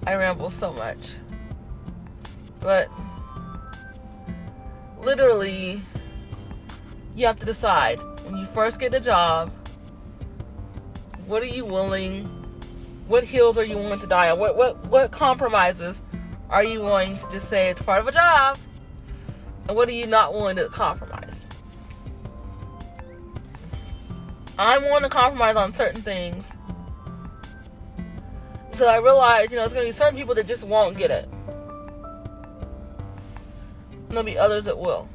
I 0.06 0.14
ramble 0.14 0.50
so 0.50 0.72
much. 0.74 1.14
But 2.60 2.90
literally, 4.98 5.80
you 7.14 7.26
have 7.26 7.38
to 7.38 7.46
decide 7.46 7.98
when 8.24 8.36
you 8.36 8.44
first 8.44 8.80
get 8.80 8.92
a 8.94 9.00
job 9.00 9.52
what 11.26 11.42
are 11.42 11.46
you 11.46 11.64
willing 11.64 12.24
what 13.06 13.24
hills 13.24 13.56
are 13.56 13.64
you 13.64 13.78
willing 13.78 13.98
to 13.98 14.06
die 14.06 14.30
on 14.30 14.38
what 14.38 14.56
what 14.56 14.76
what 14.86 15.10
compromises 15.10 16.02
are 16.54 16.62
you 16.62 16.80
willing 16.80 17.16
to 17.16 17.28
just 17.30 17.48
say 17.48 17.68
it's 17.68 17.82
part 17.82 18.00
of 18.00 18.06
a 18.06 18.12
job 18.12 18.56
and 19.66 19.76
what 19.76 19.88
are 19.88 19.92
you 19.92 20.06
not 20.06 20.32
willing 20.32 20.54
to 20.54 20.68
compromise 20.68 21.44
I'm 24.56 24.82
willing 24.82 25.02
to 25.02 25.08
compromise 25.08 25.56
on 25.56 25.74
certain 25.74 26.02
things 26.02 26.48
because 28.70 28.86
I 28.86 28.98
realize, 28.98 29.50
you 29.50 29.56
know, 29.56 29.62
there's 29.62 29.72
going 29.72 29.84
to 29.84 29.88
be 29.88 29.96
certain 29.96 30.16
people 30.16 30.34
that 30.36 30.46
just 30.46 30.64
won't 30.66 30.96
get 30.96 31.10
it. 31.10 31.28
And 33.90 34.10
there'll 34.10 34.22
be 34.22 34.38
others 34.38 34.64
that 34.64 34.78
will. 34.78 35.08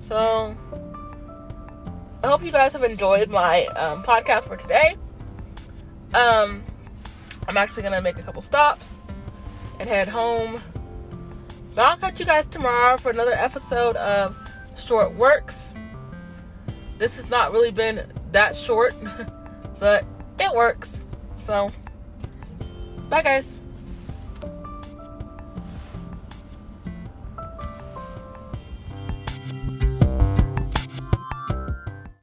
So, 0.00 0.56
I 2.22 2.26
hope 2.26 2.44
you 2.44 2.52
guys 2.52 2.72
have 2.72 2.82
enjoyed 2.82 3.30
my 3.30 3.66
um, 3.66 4.02
podcast 4.02 4.48
for 4.48 4.56
today. 4.56 4.96
Um, 6.14 6.64
I'm 7.48 7.56
actually 7.56 7.82
going 7.82 7.94
to 7.94 8.00
make 8.00 8.18
a 8.18 8.22
couple 8.22 8.42
stops 8.42 8.95
and 9.78 9.88
head 9.88 10.08
home. 10.08 10.60
But 11.74 11.84
I'll 11.84 11.96
catch 11.96 12.20
you 12.20 12.26
guys 12.26 12.46
tomorrow 12.46 12.96
for 12.96 13.10
another 13.10 13.34
episode 13.34 13.96
of 13.96 14.36
Short 14.76 15.14
Works 15.14 15.74
this 16.98 17.16
has 17.16 17.30
not 17.30 17.52
really 17.52 17.70
been 17.70 18.06
that 18.32 18.56
short, 18.56 18.94
but 19.78 20.04
it 20.40 20.54
works. 20.54 21.04
So, 21.38 21.70
bye 23.08 23.22
guys. 23.22 23.60